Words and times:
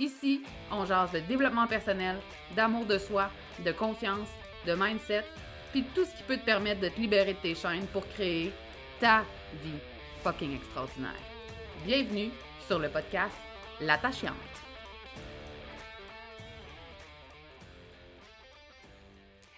Ici, 0.00 0.40
on 0.72 0.86
jase 0.86 1.12
de 1.12 1.20
développement 1.20 1.66
personnel, 1.66 2.16
d'amour 2.56 2.86
de 2.86 2.96
soi, 2.96 3.30
de 3.62 3.70
confiance, 3.70 4.30
de 4.66 4.74
mindset, 4.74 5.26
puis 5.72 5.84
tout 5.94 6.06
ce 6.06 6.16
qui 6.16 6.22
peut 6.22 6.38
te 6.38 6.44
permettre 6.46 6.80
de 6.80 6.88
te 6.88 6.98
libérer 6.98 7.34
de 7.34 7.38
tes 7.38 7.54
chaînes 7.54 7.86
pour 7.88 8.08
créer 8.08 8.50
ta 8.98 9.26
vie 9.62 9.78
fucking 10.22 10.56
extraordinaire. 10.56 11.20
Bienvenue 11.84 12.30
sur 12.66 12.78
le 12.78 12.88
podcast 12.88 13.36
L'attachante. 13.82 14.32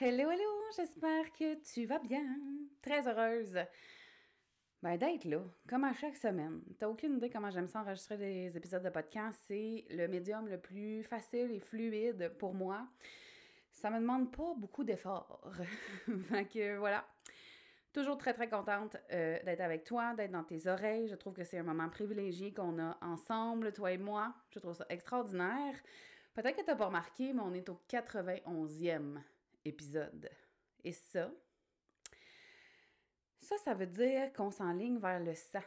Hello, 0.00 0.28
hello, 0.28 0.50
j'espère 0.77 1.33
que 1.39 1.55
tu 1.72 1.86
vas 1.86 2.00
bien. 2.00 2.24
Très 2.83 3.06
heureuse 3.06 3.61
ben, 4.83 4.97
d'être 4.97 5.25
là, 5.25 5.41
comme 5.69 5.84
à 5.84 5.92
chaque 5.92 6.16
semaine. 6.16 6.61
T'as 6.78 6.88
aucune 6.88 7.16
idée 7.16 7.30
comment 7.30 7.50
j'aime 7.50 7.69
ça 7.69 7.83
enregistrer 7.83 8.16
des 8.16 8.56
épisodes 8.56 8.83
de 8.83 8.91
podcast. 8.91 9.39
C'est 9.47 9.84
le 9.91 10.08
médium 10.08 10.48
le 10.48 10.58
plus 10.58 11.05
facile 11.05 11.52
et 11.52 11.61
fluide 11.61 12.33
pour 12.39 12.52
moi. 12.52 12.89
Ça 13.70 13.91
me 13.91 14.00
demande 14.00 14.34
pas 14.34 14.55
beaucoup 14.56 14.83
d'efforts. 14.83 15.41
fait 16.28 16.47
que 16.47 16.77
voilà. 16.78 17.06
Toujours 17.92 18.16
très, 18.16 18.33
très 18.33 18.48
contente 18.48 18.97
euh, 19.12 19.39
d'être 19.44 19.61
avec 19.61 19.84
toi, 19.84 20.14
d'être 20.14 20.33
dans 20.33 20.44
tes 20.44 20.66
oreilles. 20.66 21.08
Je 21.08 21.14
trouve 21.14 21.34
que 21.34 21.44
c'est 21.44 21.58
un 21.58 21.62
moment 21.62 21.89
privilégié 21.91 22.52
qu'on 22.52 22.78
a 22.80 22.96
ensemble, 23.02 23.72
toi 23.72 23.92
et 23.92 23.98
moi. 23.98 24.34
Je 24.50 24.58
trouve 24.58 24.74
ça 24.74 24.86
extraordinaire. 24.89 25.74
Peut-être 26.34 26.56
que 26.56 26.62
tu 26.62 26.69
n'as 26.69 26.77
pas 26.77 26.86
remarqué, 26.86 27.33
mais 27.34 27.42
on 27.42 27.52
est 27.52 27.69
au 27.69 27.78
91e 27.89 29.20
épisode. 29.64 30.30
Et 30.83 30.92
ça, 30.92 31.30
ça, 33.58 33.64
ça 33.64 33.75
veut 33.75 33.86
dire 33.86 34.33
qu'on 34.33 34.50
s'enligne 34.50 34.98
vers 34.98 35.20
le 35.20 35.34
sang. 35.34 35.62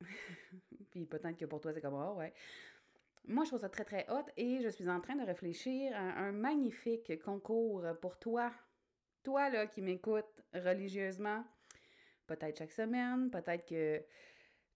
Puis 0.90 1.06
peut-être 1.06 1.36
que 1.36 1.44
pour 1.44 1.60
toi, 1.60 1.72
c'est 1.72 1.80
comme 1.80 1.94
oh, 1.94 2.18
ouais. 2.18 2.32
Moi, 3.26 3.44
je 3.44 3.50
trouve 3.50 3.60
ça 3.60 3.68
très, 3.68 3.84
très 3.84 4.06
hot 4.10 4.24
et 4.36 4.60
je 4.62 4.68
suis 4.68 4.88
en 4.88 5.00
train 5.00 5.14
de 5.14 5.24
réfléchir 5.24 5.94
à 5.94 6.20
un 6.20 6.32
magnifique 6.32 7.22
concours 7.22 7.84
pour 8.00 8.18
toi. 8.18 8.50
Toi, 9.22 9.50
là, 9.50 9.66
qui 9.66 9.82
m'écoutes 9.82 10.42
religieusement, 10.54 11.44
peut-être 12.26 12.58
chaque 12.58 12.72
semaine, 12.72 13.30
peut-être 13.30 13.66
que 13.66 14.02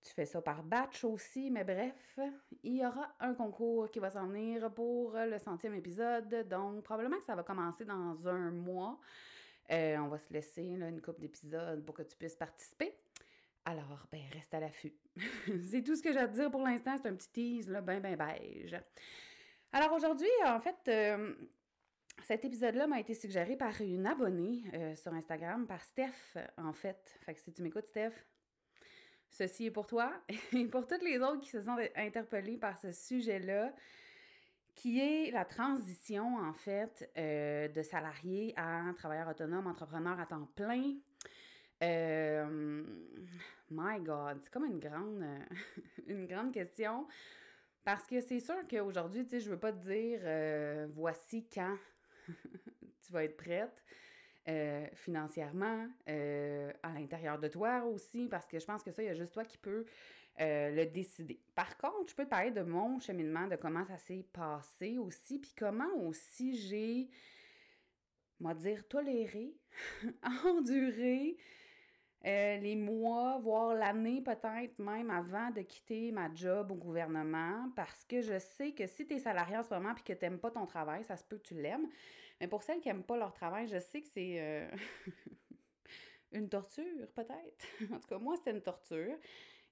tu 0.03 0.13
fais 0.13 0.27
ça 0.27 0.43
par 0.43 0.63
batch 0.63 1.03
aussi, 1.05 1.51
mais 1.51 1.65
bref, 1.65 2.19
il 2.63 2.77
y 2.77 2.87
aura 2.87 3.15
un 3.21 3.33
concours 3.35 3.91
qui 3.91 3.99
va 3.99 4.11
s'en 4.11 4.27
venir 4.27 4.71
pour 4.73 5.17
le 5.17 5.39
centième 5.39 5.75
épisode. 5.75 6.47
Donc, 6.47 6.83
probablement 6.83 7.17
que 7.17 7.25
ça 7.25 7.35
va 7.35 7.43
commencer 7.43 7.87
dans 7.87 8.29
un 8.29 8.51
mois. 8.51 9.01
Euh, 9.71 9.97
on 9.99 10.09
va 10.09 10.19
se 10.19 10.33
laisser 10.33 10.63
une 10.63 11.01
coupe 11.01 11.21
d'épisodes 11.21 11.85
pour 11.85 11.95
que 11.95 12.03
tu 12.03 12.17
puisses 12.17 12.37
participer. 12.37 12.95
Alors, 13.65 14.07
ben, 14.13 14.21
reste 14.33 14.53
à 14.53 14.61
l'affût. 14.61 14.93
c'est 15.71 15.83
tout 15.83 15.97
ce 15.97 16.03
que 16.03 16.13
j'ai 16.13 16.19
à 16.19 16.29
te 16.29 16.35
dire 16.35 16.51
pour 16.51 16.63
l'instant. 16.63 16.97
C'est 17.01 17.09
un 17.09 17.15
petit 17.15 17.31
tease, 17.31 17.69
là, 17.69 17.81
ben, 17.81 18.01
ben, 18.01 18.17
beige. 18.17 18.77
Alors, 19.73 19.93
aujourd'hui, 19.93 20.29
en 20.45 20.61
fait, 20.61 20.77
euh, 20.89 21.35
cet 22.23 22.45
épisode-là 22.45 22.87
m'a 22.87 23.01
été 23.01 23.15
suggéré 23.15 23.57
par 23.57 23.81
une 23.81 24.07
abonnée 24.07 24.63
euh, 24.75 24.95
sur 24.97 25.13
Instagram, 25.15 25.67
par 25.67 25.83
Steph, 25.83 26.37
en 26.59 26.73
fait. 26.73 27.19
Fait 27.23 27.35
que 27.35 27.41
si 27.41 27.53
tu 27.53 27.63
m'écoutes, 27.63 27.87
Steph, 27.87 28.13
ceci 29.31 29.67
est 29.67 29.71
pour 29.71 29.87
toi. 29.87 30.13
Et 30.53 30.67
pour 30.67 30.87
toutes 30.87 31.03
les 31.03 31.19
autres 31.19 31.41
qui 31.41 31.51
se 31.51 31.63
sont 31.63 31.77
interpellées 31.97 32.59
par 32.59 32.77
ce 32.77 32.93
sujet-là, 32.93 33.75
qui 34.75 35.01
est 35.01 35.31
la 35.31 35.45
transition, 35.45 36.37
en 36.37 36.53
fait, 36.53 37.11
euh, 37.17 37.69
de 37.69 37.83
salarié 37.83 38.53
à 38.57 38.93
travailleur 38.97 39.29
autonome, 39.29 39.67
entrepreneur 39.67 40.19
à 40.19 40.27
temps 40.27 40.49
plein. 40.55 40.95
Euh, 41.83 42.83
my 43.71 44.01
God, 44.01 44.41
c'est 44.43 44.51
comme 44.51 44.65
une 44.65 44.81
grande, 44.81 45.23
euh, 45.23 45.39
une 46.07 46.27
grande 46.27 46.53
question. 46.53 47.07
Parce 47.85 48.07
que 48.07 48.21
c'est 48.21 48.41
sûr 48.41 48.57
qu'aujourd'hui, 48.69 49.25
tu 49.25 49.31
sais, 49.31 49.41
je 49.41 49.51
veux 49.51 49.59
pas 49.59 49.73
te 49.73 49.85
dire 49.87 50.89
voici 50.95 51.47
quand 51.53 51.77
tu 52.29 53.13
vas 53.13 53.25
être 53.25 53.37
prête. 53.37 53.85
financièrement, 54.95 55.87
à 56.07 56.93
l'intérieur 56.95 57.39
de 57.39 57.49
toi 57.49 57.85
aussi, 57.85 58.27
parce 58.29 58.47
que 58.47 58.59
je 58.59 58.65
pense 58.65 58.83
que 58.83 58.91
ça, 58.91 59.03
il 59.03 59.07
y 59.07 59.11
a 59.11 59.15
juste 59.15 59.35
toi 59.35 59.45
qui 59.45 59.59
peux 59.59 59.85
euh, 60.41 60.71
le 60.71 60.87
décider. 60.87 61.41
Par 61.55 61.77
contre, 61.77 62.11
je 62.11 62.15
peux 62.15 62.25
te 62.25 62.31
parler 62.31 62.51
de 62.51 62.63
mon 62.63 62.99
cheminement, 62.99 63.47
de 63.47 63.57
comment 63.57 63.85
ça 63.85 63.99
s'est 63.99 64.27
passé 64.33 64.99
aussi, 64.99 65.39
puis 65.39 65.55
comment 65.57 65.93
aussi 66.07 66.57
j'ai, 66.57 67.09
moi 68.41 68.55
dire, 68.55 68.87
toléré, 68.89 69.55
enduré 70.45 71.37
euh, 72.27 72.57
les 72.57 72.75
mois, 72.75 73.39
voire 73.39 73.75
l'année 73.75 74.23
peut-être 74.23 74.79
même 74.79 75.11
avant 75.11 75.51
de 75.51 75.61
quitter 75.61 76.11
ma 76.11 76.35
job 76.35 76.73
au 76.73 76.75
gouvernement, 76.75 77.71
parce 77.77 78.03
que 78.05 78.23
je 78.23 78.39
sais 78.39 78.73
que 78.73 78.87
si 78.87 79.07
tu 79.07 79.15
es 79.15 79.19
salarié 79.19 79.59
en 79.59 79.63
ce 79.63 79.75
moment 79.75 79.95
puis 79.95 80.05
que 80.05 80.15
tu 80.15 80.25
n'aimes 80.25 80.39
pas 80.39 80.51
ton 80.51 80.65
travail, 80.65 81.05
ça 81.05 81.17
se 81.17 81.25
peut 81.25 81.37
que 81.37 81.49
tu 81.49 81.55
l'aimes. 81.55 81.87
Mais 82.41 82.49
pour 82.49 82.63
celles 82.63 82.81
qui 82.81 82.89
n'aiment 82.89 83.05
pas 83.05 83.19
leur 83.19 83.35
travail, 83.35 83.69
je 83.69 83.79
sais 83.79 84.01
que 84.01 84.09
c'est 84.09 84.41
euh, 84.41 84.71
une 86.33 86.49
torture, 86.49 87.07
peut-être. 87.15 87.67
en 87.93 87.99
tout 87.99 88.09
cas, 88.09 88.19
moi, 88.19 88.37
c'était 88.37 88.53
une 88.53 88.63
torture. 88.63 89.17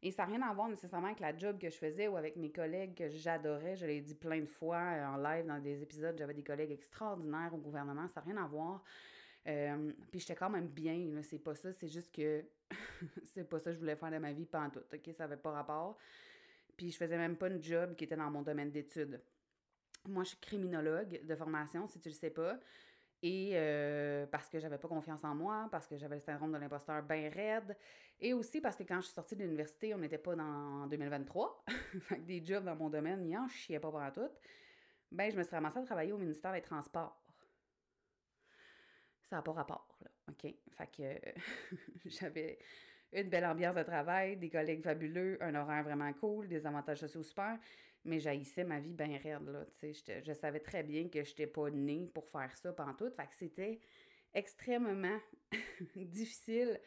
Et 0.02 0.10
ça 0.10 0.22
n'a 0.22 0.32
rien 0.32 0.42
à 0.42 0.52
voir 0.52 0.68
nécessairement 0.68 1.06
avec 1.06 1.20
la 1.20 1.36
job 1.36 1.58
que 1.58 1.70
je 1.70 1.76
faisais 1.76 2.08
ou 2.08 2.16
avec 2.16 2.36
mes 2.36 2.50
collègues 2.50 2.96
que 2.96 3.08
j'adorais. 3.08 3.76
Je 3.76 3.86
l'ai 3.86 4.00
dit 4.00 4.14
plein 4.14 4.40
de 4.40 4.46
fois 4.46 4.78
euh, 4.78 5.06
en 5.06 5.16
live 5.16 5.46
dans 5.46 5.60
des 5.60 5.80
épisodes. 5.80 6.16
J'avais 6.18 6.34
des 6.34 6.42
collègues 6.42 6.72
extraordinaires 6.72 7.54
au 7.54 7.58
gouvernement. 7.58 8.08
Ça 8.08 8.20
n'a 8.20 8.32
rien 8.32 8.42
à 8.42 8.46
voir. 8.48 8.82
Euh, 9.46 9.92
puis 10.10 10.20
j'étais 10.20 10.34
quand 10.34 10.50
même 10.50 10.68
bien, 10.68 11.22
c'est 11.22 11.38
pas 11.38 11.54
ça. 11.54 11.72
C'est 11.72 11.88
juste 11.88 12.12
que 12.12 12.44
c'est 13.34 13.48
pas 13.48 13.60
ça 13.60 13.70
que 13.70 13.74
je 13.74 13.80
voulais 13.80 13.96
faire 13.96 14.10
de 14.10 14.18
ma 14.18 14.32
vie 14.32 14.46
tout. 14.46 14.80
OK? 14.92 15.14
Ça 15.16 15.24
n'avait 15.24 15.40
pas 15.40 15.52
rapport. 15.52 15.96
Puis 16.76 16.90
je 16.90 16.96
faisais 16.96 17.16
même 17.16 17.36
pas 17.36 17.48
une 17.48 17.62
job 17.62 17.94
qui 17.94 18.04
était 18.04 18.16
dans 18.16 18.30
mon 18.30 18.42
domaine 18.42 18.72
d'études. 18.72 19.20
Moi, 20.08 20.24
je 20.24 20.30
suis 20.30 20.38
criminologue 20.38 21.24
de 21.24 21.36
formation, 21.36 21.86
si 21.86 22.00
tu 22.00 22.08
le 22.08 22.14
sais 22.14 22.30
pas. 22.30 22.58
Et 23.24 23.52
euh, 23.54 24.26
parce 24.26 24.48
que 24.48 24.58
j'avais 24.58 24.78
pas 24.78 24.88
confiance 24.88 25.22
en 25.22 25.34
moi, 25.34 25.68
parce 25.70 25.86
que 25.86 25.96
j'avais 25.96 26.16
le 26.16 26.20
syndrome 26.20 26.52
de 26.52 26.58
l'imposteur 26.58 27.02
bien 27.02 27.30
raide. 27.30 27.76
Et 28.20 28.34
aussi 28.34 28.60
parce 28.60 28.76
que 28.76 28.82
quand 28.82 28.96
je 28.96 29.06
suis 29.06 29.14
sortie 29.14 29.36
de 29.36 29.42
l'université, 29.44 29.94
on 29.94 29.98
n'était 29.98 30.18
pas 30.18 30.34
dans 30.34 30.86
2023. 30.88 31.64
fait 32.00 32.16
que 32.16 32.22
des 32.22 32.44
jobs 32.44 32.64
dans 32.64 32.74
mon 32.74 32.90
domaine, 32.90 33.24
n'y 33.24 33.36
en 33.36 33.46
chiait 33.48 33.78
pas 33.78 33.90
pour 33.90 34.02
tout. 34.12 34.30
Ben, 35.12 35.30
je 35.30 35.36
me 35.36 35.44
suis 35.44 35.54
ramassée 35.54 35.78
à 35.78 35.82
travailler 35.82 36.12
au 36.12 36.18
ministère 36.18 36.52
des 36.52 36.62
Transports. 36.62 37.16
Ça 39.28 39.36
n'a 39.36 39.42
pas 39.42 39.52
rapport, 39.52 39.96
là. 40.00 40.10
OK? 40.28 40.54
Fait 40.70 40.86
que 40.90 41.76
j'avais 42.06 42.58
une 43.12 43.28
belle 43.28 43.44
ambiance 43.44 43.76
de 43.76 43.82
travail, 43.82 44.36
des 44.36 44.50
collègues 44.50 44.82
fabuleux, 44.82 45.38
un 45.42 45.54
horaire 45.54 45.84
vraiment 45.84 46.12
cool, 46.14 46.48
des 46.48 46.66
avantages 46.66 46.98
sociaux 46.98 47.22
super 47.22 47.58
mais 48.04 48.18
j'haïssais 48.18 48.64
ma 48.64 48.80
vie 48.80 48.94
bien 48.94 49.18
raide, 49.18 49.48
là. 49.48 49.64
Je 49.82 50.32
savais 50.32 50.60
très 50.60 50.82
bien 50.82 51.08
que 51.08 51.22
je 51.22 51.30
n'étais 51.30 51.46
pas 51.46 51.70
née 51.70 52.10
pour 52.12 52.28
faire 52.28 52.56
ça 52.56 52.72
pendant 52.72 52.94
tout. 52.94 53.10
Fait 53.10 53.26
que 53.26 53.34
c'était 53.34 53.80
extrêmement 54.34 55.18
difficile 55.96 56.80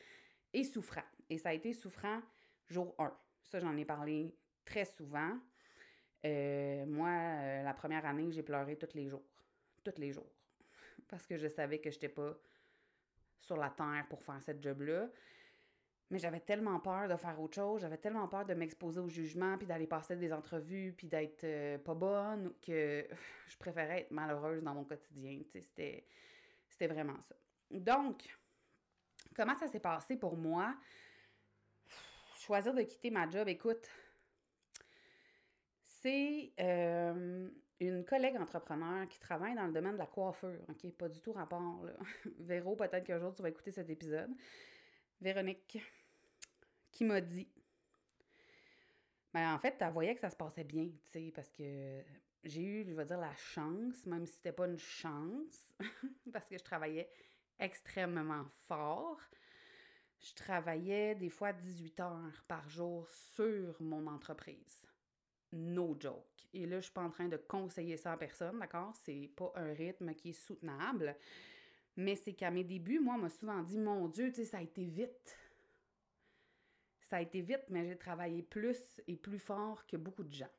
et 0.53 0.63
souffrant. 0.63 1.03
Et 1.29 1.37
ça 1.37 1.49
a 1.49 1.53
été 1.53 1.73
souffrant 1.73 2.21
jour 2.67 2.95
1. 2.99 3.13
Ça, 3.43 3.59
j'en 3.59 3.75
ai 3.77 3.85
parlé 3.85 4.35
très 4.65 4.85
souvent. 4.85 5.39
Euh, 6.25 6.85
moi, 6.85 7.09
euh, 7.09 7.63
la 7.63 7.73
première 7.73 8.05
année, 8.05 8.31
j'ai 8.31 8.43
pleuré 8.43 8.77
tous 8.77 8.95
les 8.95 9.07
jours. 9.07 9.23
Tous 9.83 9.97
les 9.97 10.11
jours. 10.11 10.31
Parce 11.07 11.25
que 11.25 11.37
je 11.37 11.47
savais 11.47 11.79
que 11.79 11.89
je 11.91 11.95
n'étais 11.95 12.09
pas 12.09 12.35
sur 13.39 13.57
la 13.57 13.69
terre 13.69 14.05
pour 14.09 14.23
faire 14.23 14.41
cette 14.41 14.61
job-là. 14.61 15.09
Mais 16.11 16.19
j'avais 16.19 16.39
tellement 16.39 16.79
peur 16.79 17.07
de 17.07 17.15
faire 17.15 17.39
autre 17.41 17.55
chose, 17.55 17.81
j'avais 17.81 17.97
tellement 17.97 18.27
peur 18.27 18.45
de 18.45 18.53
m'exposer 18.53 18.99
au 18.99 19.07
jugement, 19.07 19.57
puis 19.57 19.65
d'aller 19.65 19.87
passer 19.87 20.15
des 20.15 20.31
entrevues, 20.31 20.93
puis 20.95 21.07
d'être 21.07 21.43
euh, 21.43 21.77
pas 21.79 21.95
bonne, 21.95 22.53
que 22.61 23.07
je 23.47 23.57
préférais 23.57 24.01
être 24.01 24.11
malheureuse 24.11 24.63
dans 24.63 24.75
mon 24.75 24.83
quotidien. 24.83 25.41
C'était, 25.51 26.05
vraiment 26.87 27.19
ça. 27.21 27.35
Donc, 27.71 28.37
comment 29.35 29.57
ça 29.57 29.67
s'est 29.67 29.79
passé 29.79 30.15
pour 30.15 30.37
moi? 30.37 30.75
Choisir 32.37 32.73
de 32.75 32.83
quitter 32.83 33.09
ma 33.09 33.27
job, 33.27 33.47
écoute, 33.47 33.89
c'est 35.83 36.53
euh, 36.59 37.49
une 37.79 38.05
collègue 38.05 38.37
entrepreneur 38.37 39.07
qui 39.07 39.19
travaille 39.19 39.55
dans 39.55 39.65
le 39.65 39.73
domaine 39.73 39.93
de 39.93 39.97
la 39.97 40.05
coiffure, 40.05 40.59
OK? 40.69 40.91
Pas 40.93 41.09
du 41.09 41.19
tout 41.19 41.33
rapport, 41.33 41.83
là. 41.83 41.93
Véro, 42.39 42.75
peut-être 42.75 43.03
qu'un 43.03 43.17
jour 43.17 43.33
tu 43.33 43.41
vas 43.41 43.49
écouter 43.49 43.71
cet 43.71 43.89
épisode. 43.89 44.29
Véronique, 45.19 45.79
qui 46.95 47.03
m'a 47.03 47.21
dit. 47.21 47.47
Ben, 49.33 49.53
en 49.53 49.59
fait, 49.59 49.75
elle 49.79 49.91
voyait 49.91 50.15
que 50.15 50.21
ça 50.21 50.29
se 50.29 50.35
passait 50.35 50.63
bien, 50.63 50.85
tu 50.85 51.11
sais, 51.11 51.31
parce 51.35 51.51
que 51.51 52.01
j'ai 52.45 52.61
eu, 52.61 52.85
je 52.87 52.93
vais 52.93 53.05
dire, 53.05 53.19
la 53.19 53.35
chance, 53.35 54.05
même 54.05 54.25
si 54.25 54.35
c'était 54.35 54.53
pas 54.53 54.65
une 54.65 54.79
chance, 54.79 55.67
parce 56.31 56.47
que 56.47 56.57
je 56.57 56.63
travaillais 56.63 57.09
extrêmement 57.59 58.45
fort. 58.67 59.19
Je 60.21 60.33
travaillais 60.33 61.15
des 61.15 61.29
fois 61.29 61.51
18 61.51 61.99
heures 61.99 62.43
par 62.47 62.67
jour 62.69 63.09
sur 63.09 63.79
mon 63.81 64.07
entreprise. 64.07 64.87
No 65.51 65.97
joke. 65.99 66.47
Et 66.53 66.65
là, 66.65 66.77
je 66.77 66.85
suis 66.85 66.93
pas 66.93 67.03
en 67.03 67.09
train 67.09 67.27
de 67.27 67.37
conseiller 67.37 67.97
ça 67.97 68.13
à 68.13 68.17
personne, 68.17 68.57
d'accord? 68.59 68.93
C'est 69.03 69.29
pas 69.35 69.51
un 69.55 69.73
rythme 69.73 70.13
qui 70.13 70.29
est 70.29 70.33
soutenable. 70.33 71.15
Mais 71.97 72.15
c'est 72.15 72.33
qu'à 72.33 72.51
mes 72.51 72.63
débuts, 72.63 72.99
moi, 72.99 73.15
on 73.15 73.19
m'a 73.19 73.29
souvent 73.29 73.61
dit 73.61 73.77
Mon 73.77 74.07
Dieu, 74.07 74.29
tu 74.29 74.37
sais, 74.37 74.45
ça 74.45 74.57
a 74.57 74.61
été 74.61 74.85
vite. 74.85 75.37
Ça 77.05 77.17
a 77.17 77.21
été 77.21 77.41
vite, 77.41 77.65
mais 77.69 77.85
j'ai 77.85 77.97
travaillé 77.97 78.41
plus 78.41 79.01
et 79.07 79.15
plus 79.15 79.39
fort 79.39 79.85
que 79.85 79.97
beaucoup 79.97 80.23
de 80.23 80.33
gens. 80.33 80.49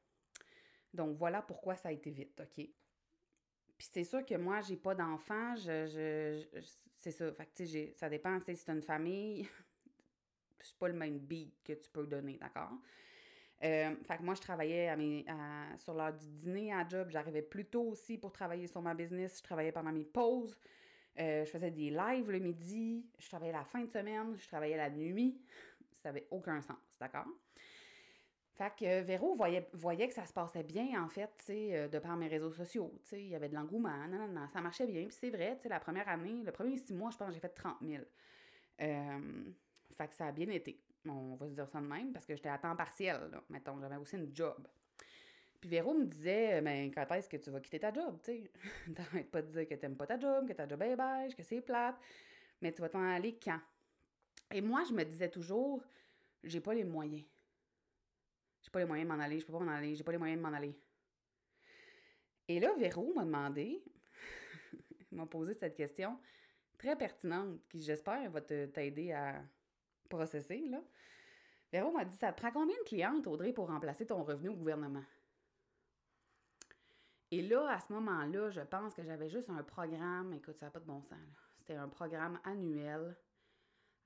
Donc 0.94 1.16
voilà 1.16 1.42
pourquoi 1.42 1.74
ça 1.76 1.88
a 1.88 1.92
été 1.92 2.10
vite, 2.10 2.40
OK? 2.40 2.54
Puis 3.76 3.88
c'est 3.92 4.04
sûr 4.04 4.24
que 4.24 4.34
moi, 4.36 4.60
j'ai 4.62 4.76
pas 4.76 4.94
d'enfants, 4.94 5.54
je, 5.56 6.42
c'est 6.98 7.10
ça. 7.10 7.30
Fait 7.32 7.46
que, 7.46 7.66
sais, 7.66 7.94
ça 7.96 8.08
dépend, 8.08 8.38
si 8.40 8.56
c'est 8.56 8.72
une 8.72 8.82
famille, 8.82 9.46
c'est 10.60 10.78
pas 10.78 10.88
le 10.88 10.94
même 10.94 11.18
beat 11.18 11.54
que 11.62 11.74
tu 11.74 11.90
peux 11.90 12.06
donner, 12.06 12.38
d'accord? 12.38 12.72
Euh, 13.62 13.94
fait 14.04 14.18
que 14.18 14.22
moi, 14.22 14.34
je 14.34 14.40
travaillais 14.40 14.88
à 14.88 14.96
mes, 14.96 15.24
sur 15.78 15.94
l'heure 15.94 16.12
du 16.12 16.26
dîner 16.28 16.72
à 16.72 16.86
job. 16.86 17.08
J'arrivais 17.10 17.42
plus 17.42 17.64
tôt 17.64 17.84
aussi 17.84 18.18
pour 18.18 18.32
travailler 18.32 18.66
sur 18.66 18.82
ma 18.82 18.94
business. 18.94 19.38
Je 19.38 19.42
travaillais 19.42 19.72
pendant 19.72 19.92
mes 19.92 20.04
pauses. 20.04 20.58
Euh, 21.18 21.44
je 21.46 21.50
faisais 21.50 21.70
des 21.70 21.90
lives 21.90 22.30
le 22.30 22.38
midi. 22.38 23.06
Je 23.18 23.28
travaillais 23.28 23.52
la 23.52 23.64
fin 23.64 23.82
de 23.82 23.90
semaine. 23.90 24.36
Je 24.36 24.46
travaillais 24.46 24.76
la 24.76 24.90
nuit. 24.90 25.40
Ça 26.06 26.12
n'avait 26.12 26.28
aucun 26.30 26.60
sens, 26.60 26.76
d'accord? 27.00 27.26
Fait 28.54 28.72
que 28.78 29.02
Véro 29.02 29.34
voyait, 29.34 30.08
que 30.08 30.14
ça 30.14 30.24
se 30.24 30.32
passait 30.32 30.62
bien, 30.62 31.02
en 31.02 31.08
fait, 31.08 31.28
tu 31.44 31.52
euh, 31.52 31.88
de 31.88 31.98
par 31.98 32.16
mes 32.16 32.28
réseaux 32.28 32.52
sociaux. 32.52 32.94
Tu 33.08 33.16
il 33.16 33.26
y 33.26 33.34
avait 33.34 33.48
de 33.48 33.56
l'engouement, 33.56 34.06
non, 34.06 34.18
non, 34.18 34.28
non, 34.28 34.48
ça 34.48 34.60
marchait 34.60 34.86
bien. 34.86 35.02
Puis 35.06 35.16
c'est 35.18 35.30
vrai, 35.30 35.58
tu 35.60 35.68
la 35.68 35.80
première 35.80 36.08
année, 36.08 36.44
le 36.44 36.52
premier 36.52 36.76
six 36.76 36.94
mois, 36.94 37.10
je 37.10 37.16
pense 37.16 37.26
que 37.28 37.34
j'ai 37.34 37.40
fait 37.40 37.48
30 37.48 37.78
000. 37.82 38.04
Euh, 38.82 39.44
fait 39.98 40.06
que 40.06 40.14
ça 40.14 40.28
a 40.28 40.32
bien 40.32 40.48
été. 40.50 40.80
On 41.08 41.34
va 41.34 41.48
se 41.48 41.54
dire 41.54 41.68
ça 41.68 41.80
de 41.80 41.86
même, 41.86 42.12
parce 42.12 42.24
que 42.24 42.36
j'étais 42.36 42.50
à 42.50 42.58
temps 42.58 42.76
partiel, 42.76 43.28
là. 43.32 43.42
Mettons, 43.50 43.80
j'avais 43.80 43.96
aussi 43.96 44.14
une 44.14 44.30
job. 44.32 44.64
Puis 45.60 45.68
Véro 45.68 45.92
me 45.92 46.04
disait, 46.04 46.60
ben, 46.60 46.88
quand 46.94 47.10
est-ce 47.16 47.28
que 47.28 47.38
tu 47.38 47.50
vas 47.50 47.58
quitter 47.58 47.80
ta 47.80 47.92
job, 47.92 48.20
tu 48.22 48.30
sais? 48.30 48.50
T'arrêtes 48.94 49.30
pas 49.32 49.42
de 49.42 49.48
dire 49.48 49.66
que 49.66 49.74
t'aimes 49.74 49.96
pas 49.96 50.06
ta 50.06 50.20
job, 50.20 50.46
que 50.46 50.52
ta 50.52 50.68
job 50.68 50.80
est 50.82 50.94
beige, 50.94 51.34
que 51.34 51.42
c'est 51.42 51.62
plate, 51.62 51.96
mais 52.62 52.72
tu 52.72 52.80
vas 52.80 52.88
t'en 52.90 53.02
aller 53.02 53.38
quand? 53.42 53.60
Et 54.52 54.60
moi, 54.60 54.84
je 54.88 54.92
me 54.92 55.04
disais 55.04 55.30
toujours, 55.30 55.82
j'ai 56.42 56.60
pas 56.60 56.74
les 56.74 56.84
moyens 56.84 57.24
j'ai 58.66 58.70
pas 58.72 58.80
les 58.80 58.84
moyens 58.84 59.08
de 59.08 59.14
m'en 59.14 59.22
aller, 59.22 59.38
je 59.38 59.46
peux 59.46 59.52
pas 59.52 59.60
m'en 59.60 59.70
aller, 59.70 59.94
j'ai 59.94 60.02
pas 60.02 60.10
les 60.10 60.18
moyens 60.18 60.42
de 60.42 60.42
m'en 60.44 60.52
aller. 60.52 60.76
Et 62.48 62.58
là, 62.58 62.74
Véro 62.74 63.14
m'a 63.14 63.24
demandé, 63.24 63.84
m'a 65.12 65.26
posé 65.26 65.54
cette 65.54 65.76
question 65.76 66.18
très 66.76 66.96
pertinente 66.96 67.60
qui, 67.68 67.80
j'espère, 67.80 68.28
va 68.28 68.40
t'aider 68.40 69.12
à 69.12 69.40
processer. 70.08 70.66
Là. 70.68 70.82
Véro 71.72 71.92
m'a 71.92 72.04
dit 72.04 72.16
Ça 72.16 72.32
te 72.32 72.40
prend 72.40 72.50
combien 72.50 72.76
de 72.76 72.88
clientes, 72.88 73.26
Audrey, 73.28 73.52
pour 73.52 73.68
remplacer 73.68 74.04
ton 74.04 74.24
revenu 74.24 74.48
au 74.48 74.56
gouvernement? 74.56 75.04
Et 77.30 77.42
là, 77.42 77.70
à 77.70 77.78
ce 77.78 77.92
moment-là, 77.92 78.50
je 78.50 78.62
pense 78.62 78.94
que 78.94 79.04
j'avais 79.04 79.28
juste 79.28 79.48
un 79.48 79.62
programme, 79.62 80.32
écoute, 80.32 80.56
ça 80.56 80.66
n'a 80.66 80.72
pas 80.72 80.80
de 80.80 80.86
bon 80.86 81.02
sens. 81.02 81.18
C'était 81.58 81.74
un 81.74 81.88
programme 81.88 82.40
annuel 82.42 83.16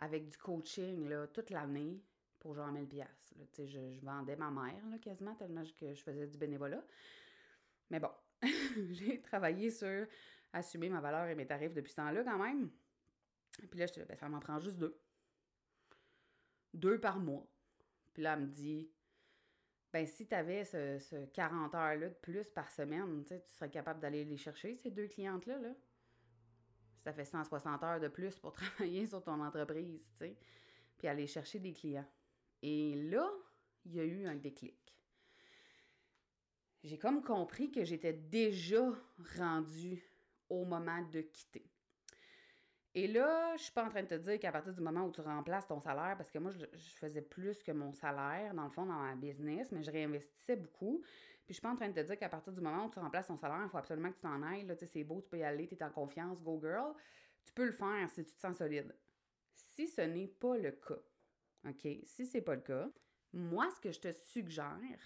avec 0.00 0.28
du 0.28 0.36
coaching 0.36 1.08
là, 1.08 1.26
toute 1.28 1.50
l'année 1.50 2.02
pour 2.38 2.54
genre 2.54 2.72
1000 2.72 2.88
pièces. 2.88 3.34
Je, 3.56 3.66
je 3.66 4.00
vendais 4.04 4.34
ma 4.34 4.50
mère 4.50 4.86
là, 4.90 4.98
quasiment 4.98 5.34
tellement 5.34 5.62
que 5.78 5.94
je 5.94 6.02
faisais 6.02 6.26
du 6.26 6.38
bénévolat. 6.38 6.82
Mais 7.90 8.00
bon, 8.00 8.10
j'ai 8.90 9.20
travaillé 9.20 9.70
sur 9.70 10.06
assumer 10.52 10.88
ma 10.88 11.00
valeur 11.00 11.26
et 11.28 11.34
mes 11.34 11.46
tarifs 11.46 11.74
depuis 11.74 11.90
ce 11.90 11.96
temps-là 11.96 12.24
quand 12.24 12.38
même. 12.38 12.70
Puis 13.70 13.78
là, 13.78 13.86
je 13.86 14.02
ben, 14.02 14.16
ça 14.16 14.28
m'en 14.28 14.40
prend 14.40 14.58
juste 14.58 14.78
deux. 14.78 14.98
Deux 16.72 16.98
par 16.98 17.18
mois. 17.18 17.46
Puis 18.14 18.22
là, 18.22 18.34
elle 18.34 18.46
me 18.46 18.46
dit, 18.46 18.90
ben 19.92 20.06
si 20.06 20.26
tu 20.26 20.34
avais 20.34 20.64
ce, 20.64 21.24
40 21.26 21.74
heures-là 21.74 22.08
de 22.08 22.14
plus 22.14 22.48
par 22.50 22.70
semaine, 22.70 23.24
tu 23.24 23.34
serais 23.46 23.70
capable 23.70 24.00
d'aller 24.00 24.24
les 24.24 24.36
chercher, 24.36 24.76
ces 24.76 24.90
deux 24.90 25.08
clientes-là. 25.08 25.58
Là. 25.58 25.74
Ça 27.00 27.12
fait 27.12 27.24
160 27.24 27.82
heures 27.82 28.00
de 28.00 28.08
plus 28.08 28.38
pour 28.38 28.52
travailler 28.52 29.06
sur 29.06 29.22
ton 29.22 29.40
entreprise, 29.42 30.00
tu 30.12 30.18
sais. 30.18 30.36
Puis 30.98 31.08
aller 31.08 31.26
chercher 31.26 31.58
des 31.58 31.72
clients. 31.72 32.08
Et 32.62 32.94
là, 33.10 33.30
il 33.86 33.94
y 33.94 34.00
a 34.00 34.04
eu 34.04 34.26
un 34.26 34.36
déclic. 34.36 34.76
J'ai 36.82 36.98
comme 36.98 37.22
compris 37.22 37.70
que 37.70 37.84
j'étais 37.84 38.12
déjà 38.12 38.86
rendue 39.38 40.02
au 40.48 40.64
moment 40.64 41.02
de 41.10 41.20
quitter. 41.20 41.70
Et 42.94 43.06
là, 43.06 43.56
je 43.56 43.62
suis 43.64 43.72
pas 43.72 43.84
en 43.84 43.88
train 43.88 44.02
de 44.02 44.08
te 44.08 44.14
dire 44.14 44.38
qu'à 44.40 44.50
partir 44.50 44.72
du 44.72 44.80
moment 44.80 45.04
où 45.04 45.12
tu 45.12 45.20
remplaces 45.20 45.66
ton 45.66 45.80
salaire, 45.80 46.16
parce 46.16 46.30
que 46.30 46.38
moi, 46.38 46.50
je, 46.50 46.66
faisais 46.98 47.22
plus 47.22 47.62
que 47.62 47.70
mon 47.70 47.92
salaire, 47.92 48.52
dans 48.52 48.64
le 48.64 48.70
fond, 48.70 48.84
dans 48.84 48.98
ma 48.98 49.14
business, 49.14 49.70
mais 49.70 49.82
je 49.82 49.90
réinvestissais 49.90 50.56
beaucoup. 50.56 51.02
Puis 51.50 51.56
je 51.56 51.58
suis 51.58 51.66
pas 51.66 51.72
en 51.72 51.76
train 51.76 51.88
de 51.88 52.00
te 52.00 52.06
dire 52.06 52.16
qu'à 52.16 52.28
partir 52.28 52.52
du 52.52 52.60
moment 52.60 52.86
où 52.86 52.90
tu 52.90 53.00
remplaces 53.00 53.26
ton 53.26 53.36
salaire, 53.36 53.62
il 53.64 53.68
faut 53.68 53.78
absolument 53.78 54.10
que 54.10 54.14
tu 54.14 54.20
t'en 54.20 54.40
ailles. 54.40 54.64
Là, 54.66 54.76
c'est 54.76 55.02
beau, 55.02 55.20
tu 55.20 55.28
peux 55.30 55.38
y 55.38 55.42
aller, 55.42 55.66
tu 55.66 55.74
es 55.74 55.82
en 55.82 55.90
confiance, 55.90 56.40
go 56.40 56.60
girl. 56.62 56.94
Tu 57.44 57.52
peux 57.52 57.66
le 57.66 57.72
faire 57.72 58.08
si 58.08 58.24
tu 58.24 58.32
te 58.32 58.40
sens 58.40 58.56
solide. 58.56 58.94
Si 59.74 59.88
ce 59.88 60.02
n'est 60.02 60.28
pas 60.28 60.56
le 60.56 60.70
cas, 60.70 61.02
OK? 61.66 61.88
Si 62.04 62.24
ce 62.24 62.36
n'est 62.36 62.44
pas 62.44 62.54
le 62.54 62.60
cas, 62.60 62.88
moi, 63.32 63.68
ce 63.74 63.80
que 63.80 63.90
je 63.90 63.98
te 63.98 64.12
suggère, 64.12 65.00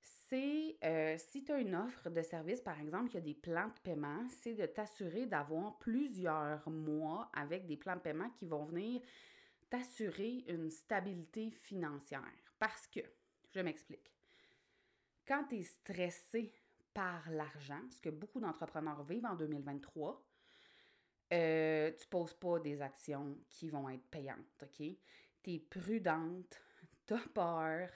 c'est 0.00 0.78
euh, 0.82 1.18
si 1.18 1.44
tu 1.44 1.52
as 1.52 1.58
une 1.58 1.74
offre 1.74 2.08
de 2.08 2.22
service, 2.22 2.62
par 2.62 2.80
exemple, 2.80 3.10
qui 3.10 3.18
a 3.18 3.20
des 3.20 3.34
plans 3.34 3.68
de 3.68 3.80
paiement, 3.82 4.26
c'est 4.30 4.54
de 4.54 4.64
t'assurer 4.64 5.26
d'avoir 5.26 5.76
plusieurs 5.76 6.66
mois 6.70 7.30
avec 7.34 7.66
des 7.66 7.76
plans 7.76 7.96
de 7.96 8.00
paiement 8.00 8.30
qui 8.30 8.46
vont 8.46 8.64
venir 8.64 9.02
t'assurer 9.68 10.46
une 10.48 10.70
stabilité 10.70 11.50
financière. 11.50 12.22
Parce 12.58 12.86
que, 12.86 13.00
je 13.50 13.60
m'explique, 13.60 14.10
quand 15.28 15.44
tu 15.44 15.58
es 15.58 15.62
stressé 15.62 16.52
par 16.94 17.30
l'argent, 17.30 17.82
ce 17.90 18.00
que 18.00 18.08
beaucoup 18.08 18.40
d'entrepreneurs 18.40 19.04
vivent 19.04 19.26
en 19.26 19.36
2023, 19.36 20.24
euh, 21.34 21.92
tu 21.92 22.06
poses 22.08 22.32
pas 22.32 22.58
des 22.58 22.80
actions 22.80 23.38
qui 23.50 23.68
vont 23.68 23.88
être 23.90 24.06
payantes, 24.08 24.62
OK? 24.62 24.86
tu 25.42 25.54
es 25.54 25.58
prudente, 25.58 26.60
tu 27.06 27.14
as 27.14 27.28
peur, 27.34 27.90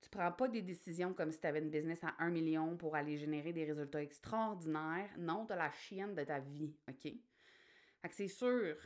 tu 0.00 0.10
prends 0.10 0.32
pas 0.32 0.48
des 0.48 0.62
décisions 0.62 1.14
comme 1.14 1.30
si 1.30 1.40
tu 1.40 1.46
avais 1.46 1.60
une 1.60 1.70
business 1.70 2.02
à 2.02 2.14
1 2.18 2.30
million 2.30 2.76
pour 2.76 2.96
aller 2.96 3.16
générer 3.16 3.52
des 3.52 3.64
résultats 3.64 4.02
extraordinaires. 4.02 5.10
Non, 5.16 5.46
tu 5.46 5.54
la 5.54 5.70
chienne 5.70 6.14
de 6.14 6.24
ta 6.24 6.40
vie, 6.40 6.76
OK? 6.88 7.02
Fait 7.04 8.10
c'est 8.10 8.28
sûr 8.28 8.76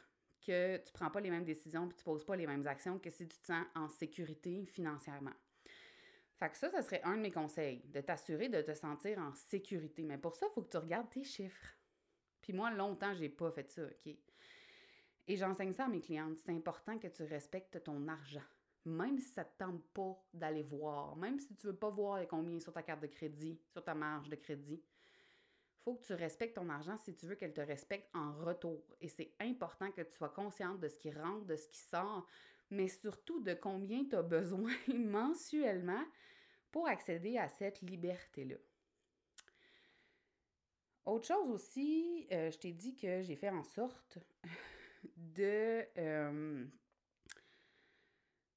que 0.47 0.77
tu 0.77 0.93
prends 0.93 1.11
pas 1.11 1.21
les 1.21 1.31
mêmes 1.31 1.45
décisions 1.45 1.89
et 1.89 1.95
tu 1.95 2.05
poses 2.05 2.25
pas 2.25 2.37
les 2.37 2.47
mêmes 2.47 2.67
actions 2.67 2.99
que 2.99 3.11
si 3.11 3.27
tu 3.27 3.37
te 3.37 3.47
sens 3.47 3.65
en 3.75 3.89
sécurité 3.89 4.65
financièrement. 4.67 5.35
Fait 6.39 6.51
que 6.51 6.57
ça, 6.57 6.71
ce 6.71 6.83
serait 6.83 7.03
un 7.03 7.17
de 7.17 7.23
mes 7.23 7.33
conseils, 7.33 7.83
de 7.87 8.01
t'assurer 8.01 8.49
de 8.49 8.63
te 8.63 8.73
sentir 8.73 9.19
en 9.19 9.33
sécurité. 9.35 10.05
Mais 10.05 10.19
pour 10.19 10.37
ça, 10.37 10.47
il 10.49 10.55
faut 10.55 10.63
que 10.63 10.71
tu 10.71 10.77
regardes 10.77 11.11
tes 11.11 11.25
chiffres. 11.25 11.75
Puis 12.41 12.53
moi, 12.53 12.71
longtemps, 12.71 13.13
j'ai 13.15 13.29
pas 13.29 13.51
fait 13.51 13.71
ça, 13.71 13.83
OK? 13.85 14.15
Et 15.27 15.37
j'enseigne 15.37 15.73
ça 15.73 15.87
à 15.87 15.89
mes 15.89 16.01
clientes. 16.01 16.39
C'est 16.39 16.53
important 16.53 16.99
que 16.99 17.09
tu 17.09 17.25
respectes 17.25 17.83
ton 17.83 18.07
argent. 18.07 18.45
Même 18.85 19.19
si 19.19 19.31
ça 19.31 19.43
ne 19.43 19.49
te 19.49 19.59
tente 19.59 19.85
pas 19.93 20.17
d'aller 20.33 20.63
voir, 20.63 21.17
même 21.17 21.41
si 21.41 21.55
tu 21.57 21.67
ne 21.67 21.73
veux 21.73 21.79
pas 21.79 21.91
voir 21.91 22.27
combien 22.29 22.61
sur 22.61 22.73
ta 22.73 22.83
carte 22.83 23.03
de 23.03 23.09
crédit, 23.09 23.61
sur 23.73 23.83
ta 23.83 23.95
marge 23.95 24.29
de 24.29 24.37
crédit, 24.37 24.83
faut 25.83 25.97
que 25.97 26.07
tu 26.07 26.15
respectes 26.15 26.55
ton 26.55 26.69
argent 26.69 26.97
si 26.99 27.15
tu 27.15 27.27
veux 27.27 27.35
qu'elle 27.35 27.53
te 27.53 27.61
respecte 27.61 28.09
en 28.15 28.33
retour. 28.33 28.83
Et 29.01 29.09
c'est 29.09 29.35
important 29.41 29.91
que 29.91 30.03
tu 30.03 30.13
sois 30.13 30.29
consciente 30.29 30.79
de 30.81 30.89
ce 30.89 30.97
qui 30.97 31.11
rentre, 31.11 31.47
de 31.47 31.57
ce 31.57 31.69
qui 31.69 31.79
sort, 31.79 32.27
mais 32.71 32.89
surtout 32.89 33.41
de 33.41 33.55
combien 33.55 34.05
tu 34.05 34.17
as 34.17 34.23
besoin 34.23 34.73
mensuellement 34.89 36.05
pour 36.71 36.87
accéder 36.87 37.39
à 37.39 37.49
cette 37.49 37.81
liberté-là. 37.81 38.57
Autre 41.07 41.27
chose 41.27 41.51
aussi, 41.51 42.27
euh, 42.33 42.51
je 42.51 42.59
t'ai 42.59 42.73
dit 42.73 42.95
que 42.95 43.23
j'ai 43.23 43.37
fait 43.37 43.49
en 43.49 43.65
sorte 43.65 44.19
de 45.17 45.87
euh, 45.97 46.67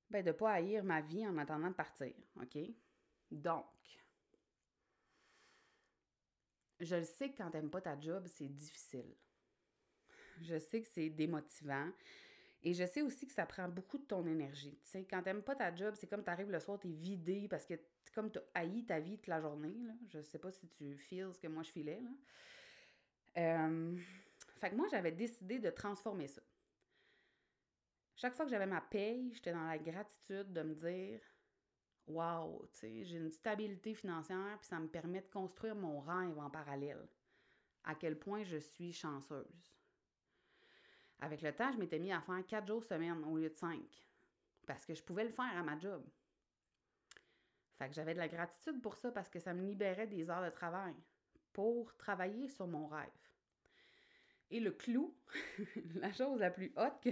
ben 0.10 0.26
de 0.26 0.32
pas 0.34 0.52
haïr 0.52 0.84
ma 0.84 1.00
vie 1.00 1.26
en 1.26 1.38
attendant 1.38 1.70
de 1.70 1.76
partir, 1.76 2.14
OK? 2.42 2.58
Donc, 3.32 3.66
je 6.82 6.96
le 6.96 7.06
sais 7.06 7.32
que 7.32 7.38
quand 7.38 7.52
t'aimes 7.52 7.70
pas 7.70 7.80
ta 7.80 7.98
job, 7.98 8.28
c'est 8.28 8.50
difficile. 8.50 9.16
Je 10.42 10.60
sais 10.60 10.82
que 10.82 10.88
c'est 10.88 11.10
démotivant. 11.10 11.90
Et 12.64 12.74
je 12.74 12.86
sais 12.86 13.02
aussi 13.02 13.26
que 13.26 13.34
ça 13.34 13.46
prend 13.46 13.68
beaucoup 13.68 13.98
de 13.98 14.04
ton 14.04 14.26
énergie. 14.26 14.78
Tu 14.84 14.92
sais, 14.92 15.04
quand 15.10 15.24
t'aimes 15.24 15.42
pas 15.42 15.56
ta 15.56 15.74
job, 15.74 15.96
c'est 15.98 16.08
comme 16.08 16.24
t'arrives 16.24 16.52
le 16.52 16.60
soir, 16.60 16.80
t'es 16.80 16.92
vidé 16.92 17.48
parce 17.48 17.66
que 17.66 17.74
comme 18.14 18.30
t'as 18.30 18.42
haï 18.54 18.86
ta 18.86 19.00
vie 19.00 19.18
toute 19.18 19.28
la 19.28 19.42
journée. 19.42 19.76
Là. 19.84 19.94
Je 20.10 20.22
sais 20.22 20.38
pas 20.38 20.52
si 20.52 20.68
tu 20.68 20.96
feels 20.98 21.34
ce 21.34 21.40
que 21.40 21.48
moi 21.48 21.64
je 21.64 21.72
filais. 21.72 22.02
Fait 23.34 24.70
que 24.70 24.76
moi, 24.76 24.88
j'avais 24.92 25.12
décidé 25.12 25.60
de 25.60 25.70
transformer 25.70 26.28
ça. 26.28 26.42
Chaque 28.16 28.36
fois 28.36 28.46
que 28.46 28.52
j'avais 28.52 28.68
ma 28.68 28.82
paye, 28.82 29.32
j'étais 29.34 29.54
dans 29.54 29.66
la 29.66 29.80
gratitude 29.80 30.54
de 30.54 30.62
me 30.62 30.76
dire 30.76 31.20
Wow, 32.08 32.68
tu 32.74 32.80
sais, 32.80 33.04
j'ai 33.06 33.18
une 33.18 33.32
stabilité 33.32 33.96
financière, 33.96 34.58
puis 34.60 34.68
ça 34.68 34.80
me 34.80 34.88
permet 34.88 35.22
de 35.22 35.30
construire 35.30 35.76
mon 35.76 36.00
rêve 36.02 36.38
en 36.38 36.50
parallèle. 36.50 37.08
À 37.84 37.96
quel 37.96 38.20
point 38.20 38.44
je 38.44 38.58
suis 38.58 38.94
chanceuse. 38.94 39.72
Avec 41.22 41.42
le 41.42 41.54
temps, 41.54 41.72
je 41.72 41.78
m'étais 41.78 42.00
mis 42.00 42.12
à 42.12 42.20
faire 42.22 42.46
quatre 42.48 42.68
jours 42.68 42.84
semaine 42.84 43.24
au 43.24 43.38
lieu 43.38 43.50
de 43.50 43.56
cinq. 43.56 44.08
Parce 44.66 44.86
que 44.86 44.94
je 44.94 45.04
pouvais 45.04 45.24
le 45.24 45.32
faire 45.32 45.56
à 45.56 45.64
ma 45.64 45.78
job. 45.80 46.04
Fait 47.78 47.88
que 47.88 47.94
j'avais 47.94 48.14
de 48.14 48.20
la 48.20 48.28
gratitude 48.28 48.82
pour 48.82 48.98
ça 48.98 49.12
parce 49.12 49.30
que 49.30 49.40
ça 49.40 49.54
me 49.54 49.66
libérait 49.66 50.08
des 50.08 50.30
heures 50.30 50.44
de 50.44 50.50
travail 50.50 50.96
pour 51.54 51.96
travailler 51.98 52.48
sur 52.48 52.68
mon 52.68 52.88
rêve. 52.88 53.10
Et 54.50 54.60
le 54.60 54.72
clou, 54.72 55.16
la 55.96 56.12
chose 56.12 56.40
la 56.40 56.52
plus 56.52 56.74
haute 56.76 57.00
que, 57.02 57.10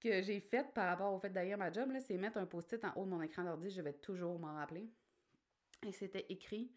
que 0.00 0.22
j'ai 0.22 0.40
faite 0.40 0.74
par 0.74 0.86
rapport 0.86 1.12
au 1.12 1.18
fait 1.18 1.30
d'ailleurs 1.30 1.58
ma 1.58 1.72
job, 1.72 1.90
c'est 2.00 2.16
mettre 2.16 2.38
un 2.38 2.46
post-it 2.46 2.84
en 2.84 2.92
haut 2.96 3.04
de 3.04 3.10
mon 3.10 3.22
écran 3.22 3.44
d'ordi, 3.44 3.70
je 3.70 3.80
vais 3.80 3.94
toujours 3.94 4.38
m'en 4.38 4.54
rappeler. 4.54 4.88
Et 5.86 5.92
c'était 5.92 6.26
écrit 6.28 6.72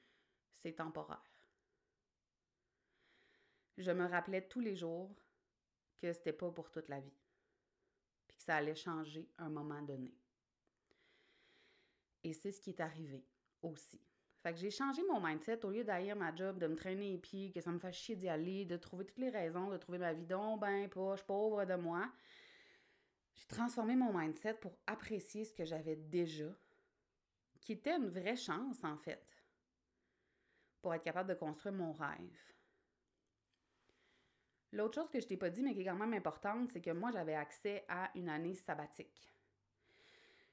c'est 0.53 0.74
temporaire. 0.74 1.22
Je 3.77 3.91
me 3.91 4.06
rappelais 4.06 4.48
tous 4.48 4.60
les 4.60 4.75
jours 4.75 5.15
que 5.98 6.13
c'était 6.13 6.34
pas 6.34 6.51
pour 6.51 6.72
toute 6.72 6.89
la 6.89 7.00
vie. 7.00 7.18
Puis 8.27 8.38
que 8.38 8.44
ça 8.44 8.56
allait 8.56 8.75
changer 8.75 9.30
un 9.38 9.50
moment 9.50 9.82
donné. 9.82 10.13
Et 12.24 12.34
c'est 12.34 12.51
ce 12.51 12.62
qui 12.62 12.72
est 12.72 12.82
arrivé 12.82 13.25
aussi. 13.62 14.01
Fait 14.44 14.54
que 14.54 14.60
j'ai 14.60 14.72
changé 14.72 15.04
mon 15.04 15.20
mindset 15.20 15.66
au 15.66 15.70
lieu 15.70 15.84
d'ailleurs 15.84 16.16
ma 16.16 16.34
job, 16.36 16.60
de 16.60 16.68
me 16.68 16.75
traîner 16.75 17.12
les 17.12 17.18
pieds, 17.18 17.51
que 17.51 17.62
ça 17.62 17.72
me 17.72 17.80
fait 17.80 17.92
chier 17.92 18.16
d'y 18.16 18.30
aller, 18.30 18.66
de 18.66 18.77
trouver 18.77 19.06
toutes 19.06 19.18
les 19.18 19.30
raisons, 19.30 19.70
de 19.70 19.77
trouver 19.77 19.98
ma 19.98 20.13
vie 20.13 20.25
donc 20.25 20.62
ben 20.62 20.88
poche, 20.89 21.24
pauvre 21.24 21.66
de 21.66 21.75
moi. 21.75 22.10
J'ai 23.34 23.48
transformé 23.48 23.96
mon 23.96 24.18
mindset 24.18 24.56
pour 24.56 24.77
apprécier 24.88 25.44
ce 25.44 25.54
que 25.54 25.66
j'avais 25.66 25.96
déjà, 25.96 26.51
qui 27.62 27.74
était 27.74 27.96
une 27.96 28.10
vraie 28.10 28.36
chance 28.36 28.84
en 28.84 28.98
fait, 28.98 29.25
pour 30.82 30.94
être 30.94 31.04
capable 31.04 31.30
de 31.30 31.36
construire 31.36 31.75
mon 31.75 31.94
rêve. 31.94 32.39
L'autre 34.77 34.93
chose 34.93 35.10
que 35.10 35.19
je 35.19 35.25
t'ai 35.25 35.38
pas 35.38 35.50
dit, 35.50 35.63
mais 35.63 35.74
qui 35.74 35.81
est 35.81 35.86
quand 35.86 35.96
même 35.96 36.13
importante, 36.13 36.69
c'est 36.72 36.81
que 36.81 36.91
moi, 36.91 37.10
j'avais 37.12 37.34
accès 37.34 37.84
à 37.89 38.12
une 38.13 38.29
année 38.29 38.53
sabbatique. 38.53 39.34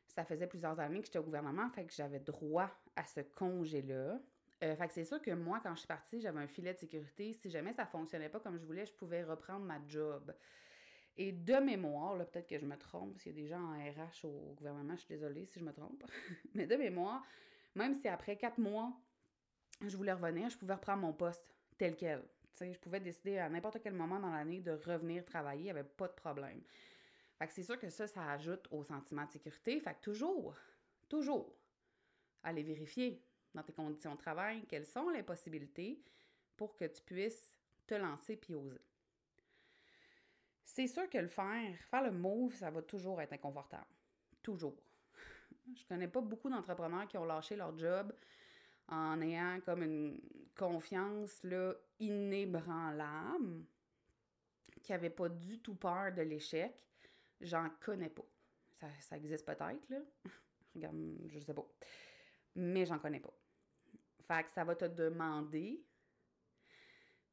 Ça 0.09 0.25
faisait 0.25 0.47
plusieurs 0.47 0.81
années 0.81 1.00
que 1.00 1.07
j'étais 1.07 1.19
au 1.19 1.25
gouvernement, 1.25 1.69
fait 1.69 1.85
que 1.85 1.93
j'avais 1.93 2.21
droit 2.21 2.71
à 2.97 3.04
ce 3.04 3.21
congé-là. 3.21 4.19
Euh, 4.62 4.76
fait 4.76 4.88
que 4.88 4.95
c'est 4.95 5.04
sûr 5.04 5.21
que 5.21 5.33
moi, 5.33 5.61
quand 5.62 5.75
je 5.75 5.81
suis 5.81 5.87
partie, 5.88 6.23
j'avais 6.23 6.40
un 6.40 6.47
filet 6.47 6.73
de 6.73 6.78
sécurité. 6.78 7.35
Si 7.35 7.50
jamais 7.50 7.75
ça 7.75 7.85
fonctionnait 7.85 8.31
pas 8.31 8.40
comme 8.40 8.57
je 8.57 8.64
voulais, 8.64 8.87
je 8.87 8.95
pouvais 8.95 9.25
reprendre 9.25 9.66
ma 9.66 9.78
job. 9.87 10.35
Et 11.19 11.31
de 11.31 11.57
mémoire, 11.57 12.16
là, 12.16 12.25
peut-être 12.25 12.49
que 12.49 12.59
je 12.59 12.64
me 12.64 12.78
trompe, 12.78 13.19
s'il 13.19 13.37
y 13.37 13.38
a 13.38 13.43
des 13.43 13.49
gens 13.49 13.61
en 13.61 13.75
RH 13.75 14.25
au 14.25 14.54
gouvernement, 14.54 14.95
je 14.95 15.00
suis 15.00 15.09
désolée 15.09 15.45
si 15.45 15.59
je 15.61 15.64
me 15.66 15.73
trompe. 15.73 16.02
Mais 16.54 16.66
de 16.66 16.76
mémoire, 16.76 17.23
même 17.75 17.95
si 17.95 18.09
après 18.09 18.37
quatre 18.38 18.59
mois, 18.59 18.90
je 19.87 19.95
voulais 19.99 20.14
revenir, 20.14 20.49
je 20.49 20.57
pouvais 20.57 20.75
reprendre 20.75 21.02
mon 21.02 21.12
poste 21.12 21.45
tel 21.76 21.95
quel 21.95 22.23
je 22.61 22.79
pouvais 22.79 23.01
décider 23.01 23.39
à 23.39 23.49
n'importe 23.49 23.81
quel 23.83 23.95
moment 23.95 24.19
dans 24.21 24.31
l'année 24.31 24.61
de 24.61 24.73
revenir 24.73 25.25
travailler, 25.25 25.61
il 25.61 25.65
n'y 25.65 25.71
avait 25.71 25.85
pas 25.85 26.09
de 26.09 26.13
problème. 26.13 26.63
Fait 27.39 27.47
que 27.47 27.53
c'est 27.53 27.63
sûr 27.65 27.79
que 27.79 27.91
ça, 27.91 28.07
ça 28.07 28.31
ajoute 28.31 28.67
au 28.71 28.85
sentiment 28.85 29.25
de 29.25 29.33
sécurité. 29.33 29.81
Fait 29.81 29.95
que 29.95 30.01
toujours, 30.01 30.55
toujours, 31.09 31.55
aller 32.43 32.63
vérifier 32.63 33.23
dans 33.55 33.63
tes 33.63 33.73
conditions 33.73 34.15
de 34.15 34.21
travail 34.21 34.65
quelles 34.69 34.87
sont 34.87 35.09
les 35.11 35.23
possibilités 35.23 36.03
pour 36.57 36.77
que 36.77 36.85
tu 36.85 37.03
puisses 37.03 37.55
te 37.87 37.95
lancer 37.95 38.37
puis 38.37 38.55
oser. 38.55 38.81
C'est 40.65 40.87
sûr 40.87 41.09
que 41.09 41.19
le 41.19 41.29
faire, 41.29 41.77
faire 41.91 42.03
le 42.03 42.13
move, 42.13 42.55
ça 42.55 42.71
va 42.71 42.83
toujours 42.83 43.21
être 43.21 43.33
inconfortable. 43.33 43.87
Toujours. 44.43 44.77
Je 45.73 45.85
connais 45.87 46.09
pas 46.09 46.21
beaucoup 46.21 46.51
d'entrepreneurs 46.51 47.07
qui 47.07 47.17
ont 47.17 47.25
lâché 47.25 47.57
leur 47.57 47.77
job 47.79 48.13
en 48.88 49.21
ayant 49.21 49.61
comme 49.64 49.83
une 49.83 50.21
confiance 50.57 51.43
là, 51.43 51.75
inébranlable, 51.99 53.64
qui 54.83 54.93
n'avait 54.93 55.11
pas 55.11 55.29
du 55.29 55.61
tout 55.61 55.75
peur 55.75 56.12
de 56.12 56.23
l'échec, 56.23 56.75
j'en 57.41 57.71
connais 57.81 58.11
pas. 58.11 58.26
Ça, 58.73 58.88
ça 59.00 59.17
existe 59.17 59.47
peut-être, 59.47 59.88
là. 59.88 59.99
Regarde, 60.75 60.97
je 61.29 61.38
sais 61.38 61.55
pas. 61.55 61.67
Mais 62.57 62.85
j'en 62.85 62.99
connais 62.99 63.21
pas. 63.21 63.35
Fait 64.26 64.45
que 64.45 64.50
ça 64.50 64.64
va 64.64 64.75
te 64.75 64.87
demander 64.87 65.85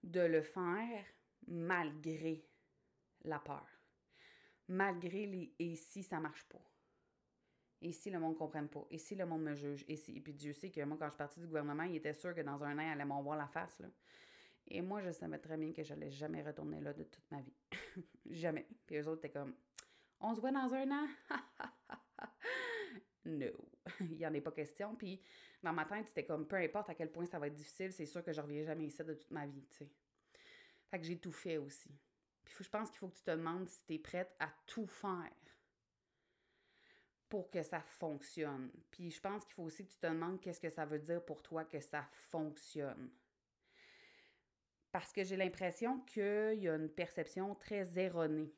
de 0.03 0.21
le 0.21 0.41
faire 0.41 1.05
malgré 1.47 2.45
la 3.23 3.39
peur. 3.39 3.67
Malgré 4.67 5.25
les 5.25 5.53
et 5.59 5.75
si 5.75 6.03
ça 6.03 6.19
marche 6.19 6.43
pas. 6.45 6.70
Et 7.81 7.91
si 7.91 8.11
le 8.11 8.19
monde 8.19 8.33
ne 8.33 8.37
comprenne 8.37 8.67
pas? 8.67 8.85
Et 8.91 8.97
si 8.97 9.15
le 9.15 9.25
monde 9.25 9.41
me 9.41 9.55
juge? 9.55 9.83
Et 9.87 9.95
si... 9.95 10.19
puis 10.19 10.33
Dieu 10.33 10.53
sait 10.53 10.69
que 10.69 10.81
moi, 10.83 10.97
quand 10.99 11.05
je 11.05 11.11
suis 11.11 11.17
partie 11.17 11.39
du 11.39 11.47
gouvernement, 11.47 11.83
il 11.83 11.95
était 11.95 12.13
sûr 12.13 12.35
que 12.35 12.41
dans 12.41 12.63
un 12.63 12.77
an, 12.77 12.81
il 12.81 12.91
allait 12.91 13.05
m'envoyer 13.05 13.41
la 13.41 13.47
face. 13.47 13.79
Là. 13.79 13.87
Et 14.67 14.81
moi, 14.81 15.01
je 15.01 15.11
savais 15.11 15.39
très 15.39 15.57
bien 15.57 15.73
que 15.73 15.83
je 15.83 15.93
n'allais 15.93 16.11
jamais 16.11 16.43
retourner 16.43 16.79
là 16.79 16.93
de 16.93 17.03
toute 17.03 17.29
ma 17.31 17.41
vie. 17.41 17.53
jamais. 18.29 18.67
Puis 18.85 18.97
eux 18.97 19.07
autres 19.07 19.25
étaient 19.25 19.37
comme 19.39 19.55
On 20.19 20.35
se 20.35 20.39
voit 20.39 20.51
dans 20.51 20.71
un 20.73 20.91
an? 20.91 21.07
no. 23.25 23.51
il 23.99 24.17
n'y 24.17 24.25
en 24.25 24.33
a 24.33 24.41
pas 24.41 24.51
question. 24.51 24.95
Puis 24.95 25.21
dans 25.63 25.73
ma 25.73 25.85
tête, 25.85 26.07
c'était 26.07 26.25
comme 26.25 26.47
peu 26.47 26.57
importe 26.57 26.89
à 26.89 26.95
quel 26.95 27.11
point 27.11 27.25
ça 27.25 27.39
va 27.39 27.47
être 27.47 27.55
difficile, 27.55 27.91
c'est 27.91 28.05
sûr 28.05 28.23
que 28.23 28.31
je 28.31 28.39
ne 28.39 28.45
reviens 28.45 28.63
jamais 28.63 28.85
ici 28.85 29.03
de 29.03 29.13
toute 29.13 29.31
ma 29.31 29.45
vie, 29.45 29.65
tu 29.69 29.77
sais. 29.77 29.89
Fait 30.89 30.99
que 30.99 31.05
j'ai 31.05 31.17
tout 31.17 31.31
fait 31.31 31.57
aussi. 31.57 31.89
Puis 32.43 32.63
je 32.63 32.69
pense 32.69 32.89
qu'il 32.89 32.99
faut 32.99 33.07
que 33.07 33.15
tu 33.15 33.23
te 33.23 33.31
demandes 33.31 33.67
si 33.69 33.81
tu 33.85 33.93
es 33.93 33.99
prête 33.99 34.35
à 34.39 34.49
tout 34.65 34.87
faire 34.87 35.31
pour 37.31 37.49
que 37.49 37.63
ça 37.63 37.79
fonctionne. 37.79 38.69
Puis 38.91 39.09
je 39.09 39.21
pense 39.21 39.45
qu'il 39.45 39.53
faut 39.53 39.63
aussi 39.63 39.85
que 39.85 39.91
tu 39.93 39.97
te 39.97 40.05
demandes 40.07 40.41
qu'est-ce 40.41 40.59
que 40.59 40.69
ça 40.69 40.85
veut 40.85 40.99
dire 40.99 41.23
pour 41.23 41.41
toi 41.41 41.63
que 41.63 41.79
ça 41.79 42.05
fonctionne. 42.11 43.09
Parce 44.91 45.13
que 45.13 45.23
j'ai 45.23 45.37
l'impression 45.37 46.01
qu'il 46.01 46.59
y 46.59 46.67
a 46.67 46.75
une 46.75 46.89
perception 46.89 47.55
très 47.55 47.97
erronée 47.97 48.53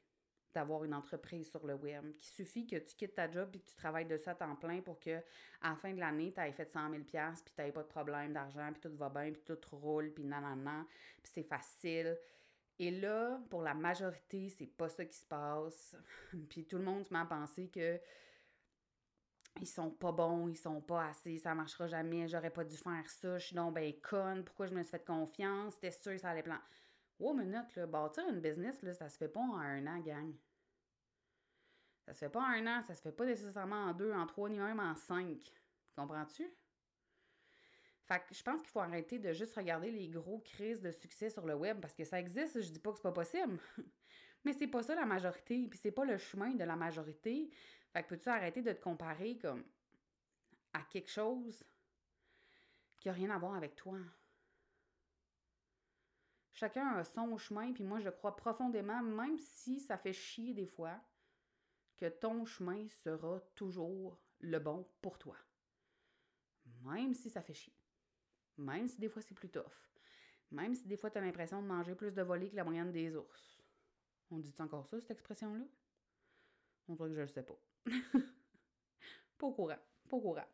d'avoir 0.55 0.83
une 0.83 0.95
entreprise 0.95 1.51
sur 1.51 1.67
le 1.67 1.75
web. 1.75 2.15
Qu'il 2.17 2.33
suffit 2.33 2.65
que 2.65 2.77
tu 2.77 2.95
quittes 2.95 3.13
ta 3.13 3.29
job 3.29 3.49
et 3.53 3.59
que 3.59 3.69
tu 3.69 3.75
travailles 3.75 4.07
de 4.07 4.17
ça 4.17 4.31
à 4.31 4.35
temps 4.35 4.55
plein 4.55 4.81
pour 4.81 4.99
que 4.99 5.19
à 5.61 5.69
la 5.69 5.75
fin 5.75 5.93
de 5.93 5.99
l'année, 5.99 6.33
tu 6.33 6.41
aies 6.41 6.51
fait 6.51 6.71
100 6.71 6.89
000 6.89 7.03
puis 7.03 7.13
tu 7.55 7.61
n'aies 7.61 7.71
pas 7.71 7.83
de 7.83 7.87
problème 7.87 8.33
d'argent, 8.33 8.71
puis 8.71 8.81
tout 8.81 8.97
va 8.97 9.09
bien, 9.09 9.31
puis 9.31 9.43
tout 9.45 9.59
roule, 9.71 10.11
puis 10.11 10.23
nanana, 10.23 10.87
puis 11.21 11.31
c'est 11.31 11.43
facile. 11.43 12.17
Et 12.79 12.89
là, 12.89 13.39
pour 13.51 13.61
la 13.61 13.75
majorité, 13.75 14.49
c'est 14.49 14.65
pas 14.65 14.89
ça 14.89 15.05
qui 15.05 15.15
se 15.15 15.25
passe. 15.25 15.95
puis 16.49 16.65
tout 16.65 16.79
le 16.79 16.83
monde 16.83 17.05
se 17.05 17.13
met 17.13 17.19
à 17.19 17.25
penser 17.25 17.67
que 17.67 17.99
ils 19.62 19.67
sont 19.67 19.91
pas 19.91 20.12
bons, 20.12 20.48
ils 20.48 20.57
sont 20.57 20.81
pas 20.81 21.07
assez, 21.07 21.38
ça 21.38 21.53
marchera 21.53 21.88
jamais, 21.88 22.27
j'aurais 22.27 22.50
pas 22.50 22.63
dû 22.63 22.75
faire 22.75 23.10
ça, 23.10 23.38
je 23.38 23.48
suis 23.48 23.55
donc 23.55 23.75
ben 23.75 23.93
conne, 24.01 24.43
pourquoi 24.43 24.67
je 24.67 24.74
me 24.74 24.83
suis 24.83 24.91
fait 24.91 25.05
confiance, 25.05 25.75
c'était 25.75 25.91
sûr 25.91 26.13
que 26.13 26.17
ça 26.17 26.29
allait 26.29 26.43
plan. 26.43 26.60
Wow, 27.19 27.33
minute, 27.33 27.75
là, 27.75 27.86
bâtir 27.86 28.27
une 28.27 28.41
business, 28.41 28.81
là, 28.81 28.93
ça 28.93 29.07
se 29.07 29.17
fait 29.17 29.27
pas 29.27 29.39
en 29.39 29.57
un 29.57 29.86
an, 29.88 30.00
gang. 30.00 30.33
Ça 32.05 32.13
se 32.13 32.19
fait 32.19 32.29
pas 32.29 32.41
en 32.41 32.51
un 32.51 32.67
an, 32.67 32.83
ça 32.83 32.95
se 32.95 33.01
fait 33.01 33.12
pas 33.12 33.25
nécessairement 33.25 33.86
en 33.86 33.93
deux, 33.93 34.12
en 34.12 34.25
trois, 34.25 34.50
ni 34.50 34.60
même 34.60 34.79
en 34.79 34.95
cinq. 34.95 35.39
Comprends-tu? 35.95 36.51
Fait 38.05 38.19
que 38.19 38.33
je 38.33 38.43
pense 38.43 38.60
qu'il 38.62 38.69
faut 38.69 38.81
arrêter 38.81 39.19
de 39.19 39.31
juste 39.31 39.55
regarder 39.55 39.89
les 39.89 40.10
gros 40.10 40.39
crises 40.39 40.81
de 40.81 40.91
succès 40.91 41.29
sur 41.29 41.45
le 41.45 41.55
web 41.55 41.79
parce 41.79 41.93
que 41.93 42.03
ça 42.03 42.19
existe, 42.19 42.62
je 42.62 42.69
dis 42.69 42.79
pas 42.79 42.91
que 42.91 42.98
c'est 42.98 43.03
pas 43.03 43.13
possible. 43.13 43.57
Mais 44.43 44.53
c'est 44.53 44.67
pas 44.67 44.83
ça 44.83 44.95
la 44.95 45.05
majorité, 45.05 45.67
puis 45.67 45.79
c'est 45.79 45.91
pas 45.91 46.05
le 46.05 46.17
chemin 46.17 46.51
de 46.51 46.63
la 46.63 46.75
majorité. 46.75 47.50
Fait 47.91 48.03
que 48.03 48.09
peux-tu 48.09 48.29
arrêter 48.29 48.62
de 48.62 48.73
te 48.73 48.81
comparer 48.81 49.38
comme 49.38 49.63
à 50.73 50.81
quelque 50.83 51.09
chose 51.09 51.63
qui 53.00 53.07
n'a 53.07 53.13
rien 53.13 53.29
à 53.29 53.38
voir 53.38 53.55
avec 53.55 53.75
toi? 53.75 53.97
Chacun 56.51 56.88
a 56.95 57.03
son 57.03 57.38
chemin, 57.38 57.73
puis 57.73 57.83
moi 57.83 58.00
je 58.00 58.09
crois 58.09 58.35
profondément, 58.35 59.01
même 59.01 59.38
si 59.38 59.79
ça 59.79 59.97
fait 59.97 60.13
chier 60.13 60.53
des 60.53 60.67
fois, 60.67 61.00
que 61.97 62.09
ton 62.09 62.45
chemin 62.45 62.88
sera 62.89 63.39
toujours 63.55 64.19
le 64.39 64.59
bon 64.59 64.88
pour 65.01 65.17
toi. 65.17 65.38
Même 66.83 67.13
si 67.13 67.29
ça 67.29 67.41
fait 67.41 67.53
chier. 67.53 67.73
Même 68.57 68.88
si 68.88 69.00
des 69.00 69.09
fois 69.09 69.21
c'est 69.21 69.33
plus 69.33 69.50
tough. 69.50 69.93
Même 70.51 70.75
si 70.75 70.88
des 70.88 70.97
fois 70.97 71.09
tu 71.09 71.17
as 71.17 71.21
l'impression 71.21 71.62
de 71.62 71.67
manger 71.67 71.95
plus 71.95 72.13
de 72.13 72.21
volets 72.21 72.50
que 72.50 72.55
la 72.55 72.63
moyenne 72.63 72.91
des 72.91 73.15
ours. 73.15 73.52
On 74.33 74.39
dit 74.39 74.55
encore 74.57 74.87
ça, 74.87 74.99
cette 74.99 75.11
expression-là? 75.11 75.63
On 76.87 76.95
dirait 76.95 77.09
que 77.09 77.15
je 77.15 77.21
le 77.21 77.27
sais 77.27 77.43
pas. 77.43 77.59
pas 79.37 79.45
au 79.45 79.51
courant. 79.51 79.77
Pas 80.09 80.17
au 80.17 80.21
courant. 80.21 80.47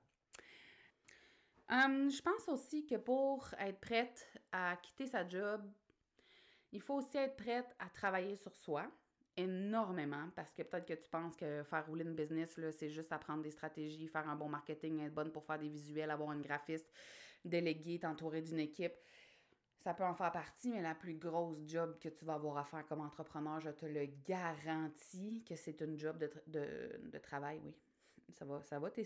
Hum, 1.69 2.11
je 2.11 2.21
pense 2.21 2.49
aussi 2.49 2.85
que 2.85 2.95
pour 2.95 3.53
être 3.57 3.79
prête 3.79 4.27
à 4.51 4.75
quitter 4.75 5.05
sa 5.07 5.25
job 5.25 5.61
Il 6.73 6.81
faut 6.81 6.95
aussi 6.95 7.15
être 7.15 7.37
prête 7.37 7.73
à 7.79 7.87
travailler 7.89 8.35
sur 8.35 8.53
soi 8.57 8.91
énormément 9.37 10.29
parce 10.35 10.51
que 10.51 10.63
peut-être 10.63 10.85
que 10.85 11.01
tu 11.01 11.07
penses 11.09 11.37
que 11.37 11.63
faire 11.63 11.85
rouler 11.87 12.03
une 12.03 12.15
business, 12.15 12.59
c'est 12.71 12.89
juste 12.89 13.13
apprendre 13.13 13.43
des 13.43 13.51
stratégies, 13.51 14.09
faire 14.09 14.27
un 14.27 14.35
bon 14.35 14.49
marketing, 14.49 14.99
être 14.99 15.13
bonne 15.13 15.31
pour 15.31 15.45
faire 15.45 15.57
des 15.57 15.69
visuels, 15.69 16.11
avoir 16.11 16.33
une 16.33 16.41
graphiste, 16.41 16.91
déléguer, 17.45 17.99
t'entourer 17.99 18.41
d'une 18.41 18.59
équipe. 18.59 18.95
Ça 19.79 19.93
peut 19.93 20.03
en 20.03 20.13
faire 20.13 20.31
partie, 20.31 20.69
mais 20.69 20.81
la 20.81 20.93
plus 20.93 21.15
grosse 21.15 21.61
job 21.65 21.97
que 21.99 22.09
tu 22.09 22.25
vas 22.25 22.33
avoir 22.33 22.57
à 22.57 22.65
faire 22.65 22.85
comme 22.85 22.99
entrepreneur, 22.99 23.61
je 23.61 23.69
te 23.69 23.85
le 23.85 24.07
garantis 24.27 25.41
que 25.47 25.55
c'est 25.55 25.79
une 25.81 25.97
job 25.97 26.17
de, 26.17 26.29
de, 26.47 27.17
travail, 27.19 27.61
oui. 27.63 27.75
Ça 28.37 28.45
va, 28.45 28.61
ça 28.61 28.77
va 28.77 28.91
tes? 28.91 29.03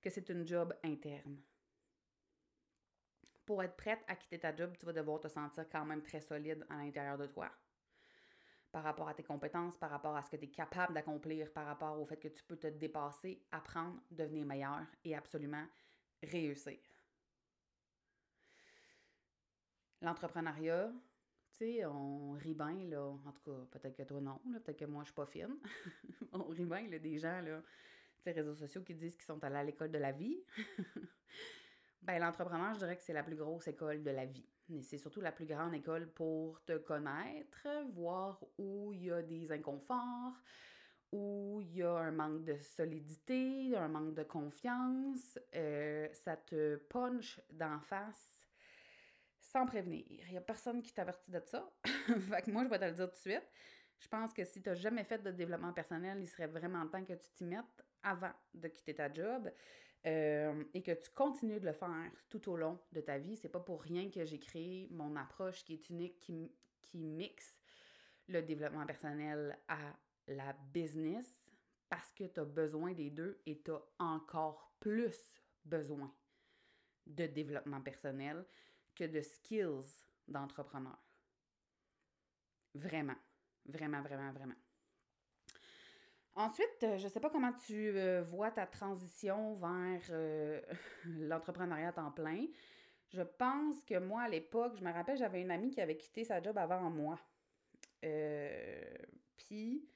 Que 0.00 0.08
c'est 0.08 0.28
une 0.30 0.46
job 0.46 0.74
interne. 0.82 1.36
Pour 3.44 3.62
être 3.62 3.76
prête 3.76 4.02
à 4.06 4.14
quitter 4.14 4.38
ta 4.38 4.54
job, 4.54 4.72
tu 4.78 4.86
vas 4.86 4.92
devoir 4.92 5.20
te 5.20 5.28
sentir 5.28 5.68
quand 5.68 5.84
même 5.84 6.00
très 6.00 6.20
solide 6.20 6.64
à 6.70 6.76
l'intérieur 6.76 7.18
de 7.18 7.26
toi 7.26 7.50
par 8.70 8.84
rapport 8.84 9.08
à 9.08 9.14
tes 9.14 9.22
compétences, 9.22 9.76
par 9.76 9.90
rapport 9.90 10.16
à 10.16 10.22
ce 10.22 10.30
que 10.30 10.36
tu 10.36 10.44
es 10.44 10.50
capable 10.50 10.94
d'accomplir, 10.94 11.52
par 11.52 11.66
rapport 11.66 12.00
au 12.00 12.06
fait 12.06 12.16
que 12.16 12.28
tu 12.28 12.42
peux 12.44 12.56
te 12.56 12.68
dépasser, 12.68 13.42
apprendre, 13.50 14.00
devenir 14.10 14.46
meilleur 14.46 14.86
et 15.04 15.16
absolument 15.16 15.66
réussir. 16.22 16.78
L'entrepreneuriat, 20.02 20.90
tu 21.52 21.58
sais, 21.58 21.84
on 21.84 22.32
rit 22.32 22.54
bien, 22.54 22.88
là, 22.88 23.02
en 23.02 23.32
tout 23.32 23.42
cas, 23.42 23.78
peut-être 23.78 23.96
que 23.96 24.02
toi 24.02 24.20
non, 24.20 24.40
peut-être 24.64 24.78
que 24.78 24.84
moi 24.86 25.02
je 25.02 25.08
suis 25.08 25.14
pas 25.14 25.26
fine. 25.26 25.58
on 26.32 26.44
rit 26.44 26.64
bien, 26.64 26.88
là, 26.88 26.98
des 26.98 27.18
gens, 27.18 27.40
là, 27.42 27.62
tu 28.22 28.30
réseaux 28.30 28.54
sociaux 28.54 28.82
qui 28.82 28.94
disent 28.94 29.16
qu'ils 29.16 29.24
sont 29.24 29.42
allés 29.44 29.56
à 29.56 29.64
l'école 29.64 29.90
de 29.90 29.98
la 29.98 30.12
vie. 30.12 30.38
ben, 32.02 32.18
l'entrepreneur, 32.18 32.74
je 32.74 32.78
dirais 32.80 32.96
que 32.96 33.02
c'est 33.02 33.12
la 33.12 33.22
plus 33.22 33.36
grosse 33.36 33.68
école 33.68 34.02
de 34.02 34.10
la 34.10 34.26
vie. 34.26 34.46
Mais 34.68 34.82
c'est 34.82 34.98
surtout 34.98 35.20
la 35.20 35.32
plus 35.32 35.46
grande 35.46 35.74
école 35.74 36.08
pour 36.12 36.62
te 36.64 36.78
connaître, 36.78 37.66
voir 37.92 38.42
où 38.58 38.92
il 38.92 39.04
y 39.04 39.10
a 39.10 39.22
des 39.22 39.50
inconforts, 39.50 40.40
où 41.12 41.60
il 41.60 41.76
y 41.76 41.82
a 41.82 41.92
un 41.92 42.12
manque 42.12 42.44
de 42.44 42.56
solidité, 42.58 43.76
un 43.76 43.88
manque 43.88 44.14
de 44.14 44.22
confiance. 44.22 45.38
Euh, 45.54 46.08
ça 46.12 46.36
te 46.36 46.76
punch 46.76 47.40
d'en 47.50 47.80
face 47.80 48.39
sans 49.50 49.66
prévenir. 49.66 50.04
Il 50.08 50.30
n'y 50.30 50.38
a 50.38 50.42
personne 50.42 50.82
qui 50.82 50.92
t'avertit 50.92 51.30
de 51.30 51.40
ça. 51.44 51.68
fait 51.84 52.42
que 52.42 52.50
moi, 52.50 52.64
je 52.64 52.68
vais 52.68 52.78
te 52.78 52.84
le 52.84 52.92
dire 52.92 53.08
tout 53.08 53.14
de 53.14 53.20
suite. 53.20 53.48
Je 53.98 54.08
pense 54.08 54.32
que 54.32 54.44
si 54.44 54.62
tu 54.62 54.68
n'as 54.68 54.74
jamais 54.74 55.04
fait 55.04 55.18
de 55.18 55.30
développement 55.30 55.72
personnel, 55.72 56.18
il 56.20 56.28
serait 56.28 56.46
vraiment 56.46 56.86
temps 56.86 57.04
que 57.04 57.12
tu 57.12 57.30
t'y 57.34 57.44
mettes 57.44 57.84
avant 58.02 58.32
de 58.54 58.68
quitter 58.68 58.94
ta 58.94 59.12
job. 59.12 59.50
Euh, 60.06 60.64
et 60.72 60.82
que 60.82 60.92
tu 60.92 61.10
continues 61.10 61.60
de 61.60 61.66
le 61.66 61.74
faire 61.74 61.90
tout 62.30 62.48
au 62.48 62.56
long 62.56 62.78
de 62.92 63.02
ta 63.02 63.18
vie. 63.18 63.36
C'est 63.36 63.50
pas 63.50 63.60
pour 63.60 63.82
rien 63.82 64.10
que 64.10 64.24
j'ai 64.24 64.38
créé 64.38 64.88
mon 64.90 65.14
approche 65.14 65.62
qui 65.62 65.74
est 65.74 65.90
unique, 65.90 66.18
qui, 66.20 66.50
qui 66.80 66.98
mixe 66.98 67.58
le 68.26 68.40
développement 68.40 68.86
personnel 68.86 69.58
à 69.68 69.78
la 70.26 70.54
business 70.72 71.38
parce 71.90 72.10
que 72.12 72.24
tu 72.24 72.40
as 72.40 72.44
besoin 72.44 72.92
des 72.92 73.10
deux 73.10 73.42
et 73.44 73.60
tu 73.60 73.72
as 73.72 73.82
encore 73.98 74.72
plus 74.80 75.34
besoin 75.66 76.10
de 77.06 77.26
développement 77.26 77.82
personnel 77.82 78.46
que 78.94 79.04
de 79.04 79.20
skills 79.20 80.04
d'entrepreneur. 80.28 80.98
Vraiment, 82.74 83.16
vraiment, 83.66 84.02
vraiment, 84.02 84.32
vraiment. 84.32 84.54
Ensuite, 86.34 86.82
euh, 86.84 86.96
je 86.96 87.04
ne 87.04 87.08
sais 87.08 87.20
pas 87.20 87.28
comment 87.28 87.52
tu 87.52 87.90
euh, 87.96 88.22
vois 88.22 88.50
ta 88.50 88.66
transition 88.66 89.56
vers 89.56 90.00
euh, 90.10 90.60
l'entrepreneuriat 91.04 91.88
à 91.88 91.92
temps 91.92 92.12
plein. 92.12 92.46
Je 93.08 93.22
pense 93.22 93.82
que 93.84 93.98
moi, 93.98 94.22
à 94.22 94.28
l'époque, 94.28 94.76
je 94.78 94.84
me 94.84 94.92
rappelle, 94.92 95.18
j'avais 95.18 95.42
une 95.42 95.50
amie 95.50 95.70
qui 95.70 95.80
avait 95.80 95.96
quitté 95.96 96.24
sa 96.24 96.40
job 96.40 96.56
avant 96.56 96.88
moi. 96.88 97.18
Puis, 99.36 99.88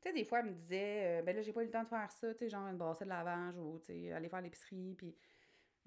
tu 0.00 0.02
sais, 0.02 0.12
des 0.12 0.24
fois, 0.24 0.40
elle 0.40 0.46
me 0.46 0.52
disait, 0.52 1.22
ben 1.22 1.34
là, 1.34 1.40
j'ai 1.40 1.52
pas 1.52 1.62
eu 1.62 1.66
le 1.66 1.70
temps 1.70 1.82
de 1.82 1.88
faire 1.88 2.12
ça, 2.12 2.34
tu 2.34 2.40
sais, 2.40 2.50
genre 2.50 2.68
une 2.68 2.76
brassée 2.76 3.04
de 3.04 3.08
lavage 3.08 3.56
ou, 3.56 3.78
tu 3.78 3.86
sais, 3.86 4.12
aller 4.12 4.28
faire 4.28 4.42
l'épicerie. 4.42 4.94
Puis, 4.98 5.16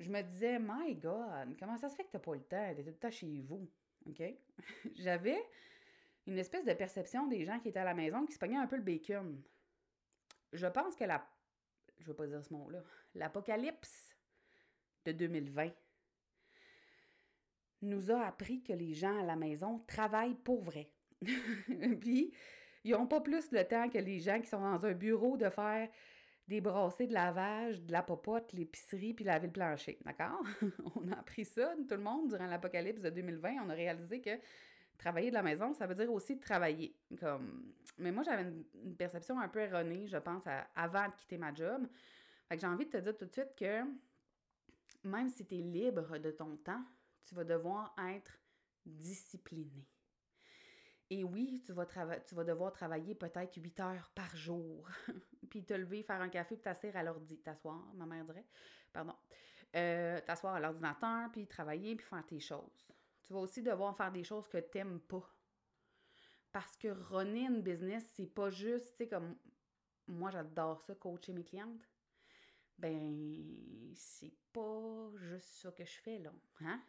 je 0.02 0.10
me 0.10 0.22
disais, 0.22 0.60
my 0.60 0.96
God, 0.96 1.58
comment 1.60 1.78
ça 1.78 1.90
se 1.90 1.96
fait 1.96 2.04
que 2.04 2.12
t'as 2.12 2.20
pas 2.20 2.34
le 2.34 2.42
temps? 2.42 2.74
T'es 2.76 2.84
tout 2.84 2.90
le 2.90 2.96
temps 2.96 3.12
chez 3.12 3.42
vous. 3.42 3.70
OK? 4.08 4.22
J'avais 4.96 5.42
une 6.28 6.38
espèce 6.38 6.66
de 6.66 6.74
perception 6.74 7.28
des 7.28 7.46
gens 7.46 7.60
qui 7.60 7.70
étaient 7.70 7.80
à 7.80 7.86
la 7.86 7.94
maison 7.94 8.26
qui 8.26 8.34
se 8.34 8.40
pognaient 8.40 8.58
un 8.58 8.68
peu 8.68 8.76
le 8.76 8.84
bacon 8.84 9.42
je 10.54 10.68
pense 10.68 10.96
que 10.96 11.04
la. 11.04 11.26
Je 12.00 12.08
veux 12.08 12.14
pas 12.14 12.28
dire 12.28 12.44
ce 12.44 12.54
mot-là. 12.54 12.84
L'apocalypse 13.16 14.16
de 15.06 15.12
2020 15.12 15.72
nous 17.84 18.12
a 18.12 18.26
appris 18.26 18.62
que 18.62 18.74
les 18.74 18.94
gens 18.94 19.20
à 19.20 19.24
la 19.24 19.36
maison 19.36 19.80
travaillent 19.88 20.36
pour 20.36 20.62
vrai. 20.64 20.92
Puis, 22.02 22.34
ils 22.84 22.92
n'ont 22.92 23.08
pas 23.08 23.22
plus 23.22 23.52
le 23.52 23.68
temps 23.68 23.90
que 23.90 23.98
les 23.98 24.20
gens 24.20 24.40
qui 24.42 24.48
sont 24.48 24.62
dans 24.62 24.86
un 24.86 24.94
bureau 24.94 25.38
de 25.38 25.50
faire 25.50 25.90
des 26.60 27.08
de 27.08 27.14
lavage, 27.14 27.82
de 27.82 27.92
la 27.92 28.04
popote, 28.04 28.52
l'épicerie, 28.52 29.14
puis 29.14 29.24
laver 29.24 29.48
le 29.48 29.54
plancher. 29.54 29.98
D'accord? 30.04 30.44
on 30.96 31.10
a 31.12 31.20
appris 31.20 31.46
ça, 31.46 31.74
tout 31.88 31.96
le 31.96 32.02
monde, 32.02 32.30
durant 32.30 32.48
l'apocalypse 32.48 33.02
de 33.02 33.10
2020. 33.10 33.66
On 33.66 33.70
a 33.70 33.74
réalisé 33.74 34.20
que 34.20 34.32
travailler 34.98 35.30
de 35.30 35.36
la 35.36 35.44
maison, 35.44 35.74
ça 35.74 35.88
veut 35.88 35.96
dire 35.96 36.12
aussi 36.12 36.40
travailler. 36.40 36.96
Comme... 37.20 37.74
Mais 37.98 38.12
moi, 38.12 38.24
j'avais 38.24 38.44
une, 38.44 38.96
perception 38.96 39.40
un 39.40 39.48
peu 39.48 39.60
erronée, 39.60 40.08
je 40.08 40.18
pense, 40.18 40.44
avant 40.76 41.08
de 41.08 41.16
quitter 41.16 41.38
ma 41.38 41.54
job. 41.54 41.88
Fait 42.50 42.56
que 42.56 42.62
j'ai 42.62 42.68
envie 42.68 42.86
de 42.86 42.92
te 42.92 42.98
dire 42.98 43.18
tout 43.18 43.26
de 43.26 43.32
suite 43.32 43.56
que 43.56 43.84
même 45.04 45.30
si 45.30 45.46
tu 45.46 45.56
es 45.56 45.62
libre 45.62 46.18
de 46.18 46.32
ton 46.32 46.58
temps, 46.58 46.84
tu 47.24 47.34
vas 47.34 47.46
devoir 47.46 47.96
être 48.10 48.38
discipliné. 48.86 49.88
Et 51.14 51.26
oui, 51.26 51.62
tu 51.66 51.74
vas, 51.74 51.86
devoir 52.46 52.72
travailler 52.72 53.16
peut-être 53.16 53.62
8 53.62 53.80
heures 53.82 54.10
par 54.16 54.34
jour, 54.34 54.88
puis 55.50 55.62
te 55.66 55.74
lever, 55.74 56.04
faire 56.04 56.22
un 56.22 56.30
café, 56.30 56.56
puis 56.56 56.64
t'asseoir 56.64 56.96
à 56.96 57.04
l'ordi, 57.04 57.38
t'asseoir, 57.42 57.94
ma 57.96 58.06
mère 58.06 58.24
dirait, 58.24 58.46
pardon, 58.94 59.14
euh, 59.76 60.22
t'asseoir 60.22 60.56
à 60.56 60.62
l'ordinateur, 60.62 61.30
puis 61.34 61.46
travailler, 61.48 61.98
puis 61.98 62.06
faire 62.06 62.26
tes 62.26 62.40
choses. 62.40 62.94
Tu 63.24 63.34
vas 63.34 63.40
aussi 63.40 63.62
devoir 63.62 63.94
faire 63.98 64.10
des 64.14 64.24
choses 64.24 64.48
que 64.48 64.58
tu 64.58 64.78
n'aimes 64.78 65.02
pas. 65.02 65.30
Parce 66.54 66.78
que 66.78 66.88
runner 66.88 67.48
une 67.48 67.62
business, 67.62 68.06
c'est 68.16 68.34
pas 68.34 68.50
juste, 68.50 68.92
tu 68.92 69.04
sais, 69.04 69.10
comme 69.10 69.36
moi, 70.08 70.32
j'adore 70.32 70.82
ça, 70.82 70.96
coacher 70.96 71.34
mes 71.34 71.44
clientes. 71.44 71.90
Ben, 72.78 73.94
c'est 73.96 74.34
pas 74.54 75.12
juste 75.18 75.60
ça 75.62 75.72
que 75.74 75.84
je 75.84 76.00
fais, 76.00 76.20
là. 76.20 76.32
Hein? 76.62 76.82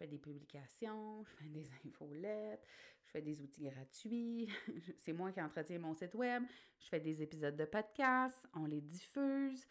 Je 0.00 0.06
fais 0.06 0.10
des 0.12 0.18
publications, 0.18 1.22
je 1.24 1.30
fais 1.34 1.50
des 1.50 1.68
infolettes, 1.86 2.66
je 3.04 3.10
fais 3.10 3.20
des 3.20 3.42
outils 3.42 3.68
gratuits, 3.68 4.48
c'est 4.96 5.12
moi 5.12 5.30
qui 5.30 5.42
entretiens 5.42 5.78
mon 5.78 5.92
site 5.92 6.14
web, 6.14 6.42
je 6.78 6.88
fais 6.88 7.00
des 7.00 7.20
épisodes 7.20 7.54
de 7.54 7.66
podcast, 7.66 8.48
on 8.54 8.64
les 8.64 8.80
diffuse. 8.80 9.66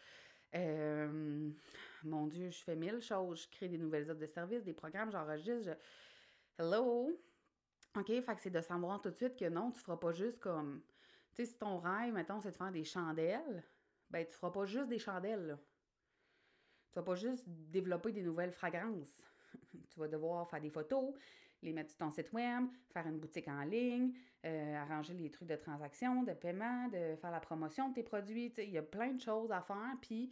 Euh, 0.53 1.49
mon 2.03 2.27
Dieu, 2.27 2.51
je 2.51 2.59
fais 2.59 2.75
mille 2.75 3.01
choses. 3.01 3.41
Je 3.41 3.57
crée 3.57 3.69
des 3.69 3.79
nouvelles 3.79 4.07
offres 4.11 4.19
de 4.19 4.27
services, 4.27 4.63
des 4.63 4.73
programmes, 4.73 5.11
j'enregistre. 5.11 5.75
Hello! 6.59 7.09
OK, 7.97 8.07
fait 8.07 8.21
que 8.35 8.41
c'est 8.41 8.51
de 8.51 8.61
savoir 8.61 9.01
tout 9.01 9.09
de 9.09 9.15
suite 9.15 9.35
que 9.35 9.49
non, 9.49 9.71
tu 9.71 9.79
feras 9.79 9.97
pas 9.97 10.11
juste 10.11 10.39
comme. 10.39 10.83
Tu 11.33 11.43
sais, 11.43 11.53
si 11.53 11.57
ton 11.57 11.79
rêve, 11.79 12.13
mettons, 12.13 12.39
c'est 12.39 12.51
de 12.51 12.55
faire 12.55 12.71
des 12.71 12.83
chandelles, 12.83 13.63
ben, 14.11 14.23
tu 14.27 14.33
feras 14.33 14.51
pas 14.51 14.65
juste 14.65 14.89
des 14.89 14.99
chandelles, 14.99 15.47
là. 15.47 15.59
Tu 16.91 16.99
vas 16.99 17.03
pas 17.03 17.15
juste 17.15 17.45
développer 17.47 18.11
des 18.11 18.21
nouvelles 18.21 18.51
fragrances. 18.51 19.28
tu 19.89 19.99
vas 19.99 20.07
devoir 20.07 20.49
faire 20.49 20.61
des 20.61 20.69
photos, 20.69 21.13
les 21.61 21.73
mettre 21.73 21.89
sur 21.89 21.99
ton 21.99 22.11
site 22.11 22.31
web, 22.31 22.65
faire 22.93 23.07
une 23.07 23.19
boutique 23.19 23.47
en 23.47 23.63
ligne, 23.63 24.13
euh, 24.45 24.75
arranger 24.77 25.13
les 25.13 25.29
trucs 25.29 25.47
de 25.47 25.55
transaction, 25.55 26.23
de 26.23 26.33
paiement, 26.33 26.87
de 26.87 27.15
faire 27.17 27.31
la 27.31 27.39
promotion 27.39 27.89
de 27.89 27.95
tes 27.95 28.03
produits. 28.03 28.53
Il 28.57 28.69
y 28.69 28.77
a 28.77 28.83
plein 28.83 29.13
de 29.13 29.21
choses 29.21 29.51
à 29.51 29.61
faire. 29.61 29.95
Puis 30.01 30.31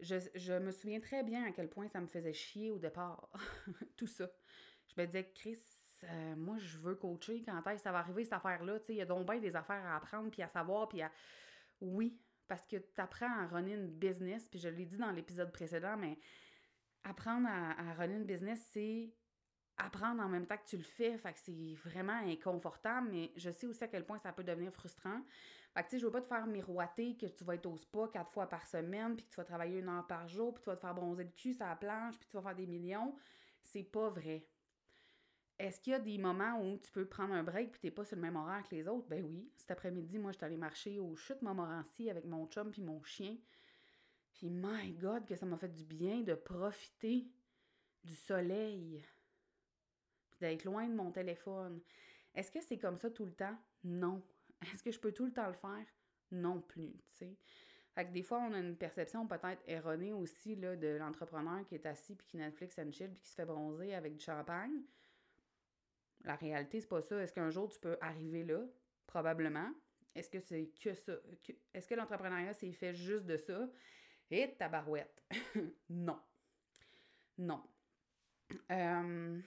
je, 0.00 0.58
me 0.58 0.70
souviens 0.70 1.00
très 1.00 1.22
bien 1.22 1.44
à 1.44 1.52
quel 1.52 1.68
point 1.68 1.88
ça 1.88 2.00
me 2.00 2.06
faisait 2.06 2.32
chier 2.32 2.70
au 2.70 2.78
départ. 2.78 3.30
Tout 3.96 4.06
ça. 4.06 4.28
Je 4.86 5.00
me 5.00 5.06
disais, 5.06 5.30
Chris, 5.34 5.58
euh, 6.04 6.36
moi, 6.36 6.58
je 6.58 6.78
veux 6.78 6.94
coacher. 6.94 7.42
Quand 7.44 7.58
est-ce 7.66 7.76
que 7.76 7.82
ça 7.82 7.92
va 7.92 7.98
arriver, 7.98 8.24
cette 8.24 8.34
affaire-là? 8.34 8.78
Il 8.88 8.96
y 8.96 9.00
a 9.00 9.06
donc 9.06 9.26
bien 9.26 9.38
des 9.38 9.56
affaires 9.56 9.84
à 9.84 9.96
apprendre, 9.96 10.30
puis 10.30 10.42
à 10.42 10.48
savoir, 10.48 10.88
puis 10.88 11.02
à... 11.02 11.10
Oui, 11.80 12.20
parce 12.46 12.66
que 12.66 12.76
tu 12.76 13.00
apprends 13.00 13.30
à 13.30 13.46
runner 13.46 13.74
une 13.74 13.88
business, 13.88 14.46
puis 14.48 14.58
je 14.58 14.68
l'ai 14.68 14.86
dit 14.86 14.96
dans 14.96 15.10
l'épisode 15.10 15.52
précédent, 15.52 15.96
mais 15.96 16.18
apprendre 17.08 17.48
à, 17.48 17.94
runner 17.94 18.16
une 18.16 18.24
business, 18.24 18.60
c'est 18.72 19.12
apprendre 19.76 20.22
en 20.22 20.28
même 20.28 20.46
temps 20.46 20.56
que 20.56 20.68
tu 20.68 20.76
le 20.76 20.82
fais. 20.82 21.16
Fait 21.18 21.32
que 21.32 21.38
c'est 21.38 21.74
vraiment 21.88 22.18
inconfortable, 22.26 23.08
mais 23.10 23.32
je 23.36 23.50
sais 23.50 23.66
aussi 23.66 23.82
à 23.84 23.88
quel 23.88 24.04
point 24.04 24.18
ça 24.18 24.32
peut 24.32 24.44
devenir 24.44 24.72
frustrant. 24.72 25.20
Fait 25.74 25.82
que 25.82 25.88
tu 25.88 25.90
sais, 25.92 25.98
je 26.00 26.06
veux 26.06 26.12
pas 26.12 26.20
te 26.20 26.26
faire 26.26 26.46
miroiter 26.46 27.16
que 27.16 27.26
tu 27.26 27.44
vas 27.44 27.54
être 27.54 27.66
au 27.66 27.76
spa 27.76 28.08
quatre 28.12 28.32
fois 28.32 28.48
par 28.48 28.66
semaine, 28.66 29.16
puis 29.16 29.24
que 29.24 29.30
tu 29.30 29.36
vas 29.36 29.44
travailler 29.44 29.78
une 29.78 29.88
heure 29.88 30.06
par 30.06 30.26
jour, 30.26 30.54
puis 30.54 30.62
tu 30.62 30.70
vas 30.70 30.76
te 30.76 30.80
faire 30.80 30.94
bronzer 30.94 31.24
le 31.24 31.30
cul 31.30 31.54
sur 31.54 31.66
la 31.66 31.76
planche, 31.76 32.18
puis 32.18 32.28
tu 32.28 32.36
vas 32.36 32.42
faire 32.42 32.56
des 32.56 32.66
millions. 32.66 33.14
C'est 33.62 33.84
pas 33.84 34.08
vrai. 34.08 34.46
Est-ce 35.58 35.80
qu'il 35.80 35.92
y 35.92 35.94
a 35.94 35.98
des 35.98 36.18
moments 36.18 36.60
où 36.60 36.78
tu 36.78 36.90
peux 36.92 37.04
prendre 37.04 37.34
un 37.34 37.42
break 37.42 37.72
puis 37.72 37.80
t'es 37.80 37.90
pas 37.90 38.04
sur 38.04 38.16
le 38.16 38.22
même 38.22 38.36
horaire 38.36 38.62
que 38.68 38.74
les 38.74 38.86
autres? 38.86 39.08
Ben 39.08 39.24
oui. 39.24 39.50
Cet 39.56 39.72
après-midi, 39.72 40.18
moi, 40.18 40.30
je 40.30 40.36
suis 40.36 40.46
allée 40.46 40.56
marcher 40.56 41.00
au 41.00 41.16
chute 41.16 41.42
Montmorency 41.42 42.08
avec 42.08 42.24
mon 42.24 42.46
chum 42.46 42.70
puis 42.70 42.80
mon 42.80 43.02
chien. 43.02 43.36
Puis, 44.38 44.48
my 44.50 44.92
God, 44.92 45.26
que 45.26 45.34
ça 45.34 45.44
m'a 45.44 45.56
fait 45.56 45.68
du 45.68 45.84
bien 45.84 46.22
de 46.22 46.34
profiter 46.34 47.26
du 48.04 48.14
soleil 48.14 49.02
d'être 50.40 50.64
loin 50.64 50.86
de 50.86 50.94
mon 50.94 51.10
téléphone. 51.10 51.80
Est-ce 52.36 52.52
que 52.52 52.60
c'est 52.60 52.78
comme 52.78 52.96
ça 52.96 53.10
tout 53.10 53.24
le 53.24 53.32
temps? 53.32 53.58
Non. 53.82 54.22
Est-ce 54.62 54.84
que 54.84 54.92
je 54.92 55.00
peux 55.00 55.10
tout 55.10 55.26
le 55.26 55.32
temps 55.32 55.48
le 55.48 55.54
faire? 55.54 55.84
Non 56.30 56.60
plus, 56.60 56.92
tu 56.92 57.16
sais. 57.16 57.36
Fait 57.96 58.06
que 58.06 58.12
des 58.12 58.22
fois, 58.22 58.38
on 58.38 58.52
a 58.52 58.60
une 58.60 58.76
perception 58.76 59.26
peut-être 59.26 59.60
erronée 59.66 60.12
aussi 60.12 60.54
là, 60.54 60.76
de 60.76 60.86
l'entrepreneur 60.86 61.66
qui 61.66 61.74
est 61.74 61.84
assis 61.84 62.14
puis 62.14 62.26
qui 62.28 62.36
Netflix 62.36 62.78
and 62.78 62.92
chill 62.92 63.10
puis 63.10 63.20
qui 63.20 63.28
se 63.28 63.34
fait 63.34 63.44
bronzer 63.44 63.92
avec 63.92 64.14
du 64.14 64.24
champagne. 64.24 64.82
La 66.22 66.36
réalité, 66.36 66.80
c'est 66.80 66.86
pas 66.86 67.00
ça. 67.00 67.20
Est-ce 67.20 67.32
qu'un 67.32 67.50
jour 67.50 67.68
tu 67.68 67.80
peux 67.80 67.98
arriver 68.00 68.44
là? 68.44 68.60
Probablement. 69.08 69.72
Est-ce 70.14 70.30
que 70.30 70.38
c'est 70.38 70.70
que 70.80 70.94
ça? 70.94 71.14
Est-ce 71.74 71.88
que 71.88 71.94
l'entrepreneuriat, 71.96 72.54
c'est 72.54 72.70
fait 72.70 72.94
juste 72.94 73.26
de 73.26 73.36
ça? 73.36 73.68
Et 74.30 74.54
tabarouette. 74.58 75.22
non. 75.90 76.18
Non. 77.38 77.62
Euh, 78.70 79.40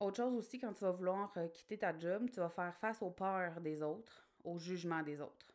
autre 0.00 0.16
chose 0.16 0.34
aussi, 0.34 0.58
quand 0.58 0.72
tu 0.72 0.84
vas 0.84 0.92
vouloir 0.92 1.32
euh, 1.36 1.48
quitter 1.48 1.78
ta 1.78 1.96
job, 1.96 2.28
tu 2.30 2.40
vas 2.40 2.48
faire 2.48 2.74
face 2.76 3.02
aux 3.02 3.10
peurs 3.10 3.60
des 3.60 3.82
autres, 3.82 4.26
au 4.44 4.58
jugement 4.58 5.02
des 5.02 5.20
autres. 5.20 5.46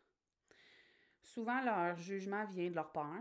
Souvent, 1.22 1.62
leur 1.62 1.98
jugement 1.98 2.46
vient 2.46 2.70
de 2.70 2.76
leur 2.76 2.92
peur. 2.92 3.20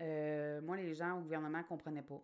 Euh, 0.00 0.60
moi, 0.60 0.76
les 0.76 0.94
gens 0.94 1.18
au 1.18 1.22
gouvernement 1.22 1.58
ne 1.58 1.64
comprenaient 1.64 2.02
pas. 2.02 2.22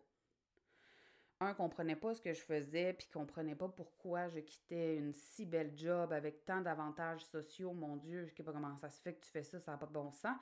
Un, 1.40 1.48
ne 1.48 1.54
comprenait 1.54 1.96
pas 1.96 2.14
ce 2.14 2.20
que 2.20 2.32
je 2.32 2.40
faisais, 2.40 2.94
puis 2.94 3.08
comprenaient 3.08 3.54
pas 3.54 3.68
pourquoi 3.68 4.28
je 4.28 4.40
quittais 4.40 4.96
une 4.96 5.12
si 5.12 5.44
belle 5.44 5.76
job 5.76 6.12
avec 6.12 6.44
tant 6.44 6.60
d'avantages 6.60 7.24
sociaux. 7.24 7.72
Mon 7.72 7.96
Dieu, 7.96 8.26
je 8.26 8.34
sais 8.34 8.42
pas 8.42 8.52
comment 8.52 8.76
ça 8.78 8.88
se 8.90 9.00
fait 9.00 9.14
que 9.14 9.24
tu 9.24 9.30
fais 9.30 9.42
ça, 9.42 9.60
ça 9.60 9.72
n'a 9.72 9.78
pas 9.78 9.86
de 9.86 9.92
bon 9.92 10.10
sens. 10.12 10.36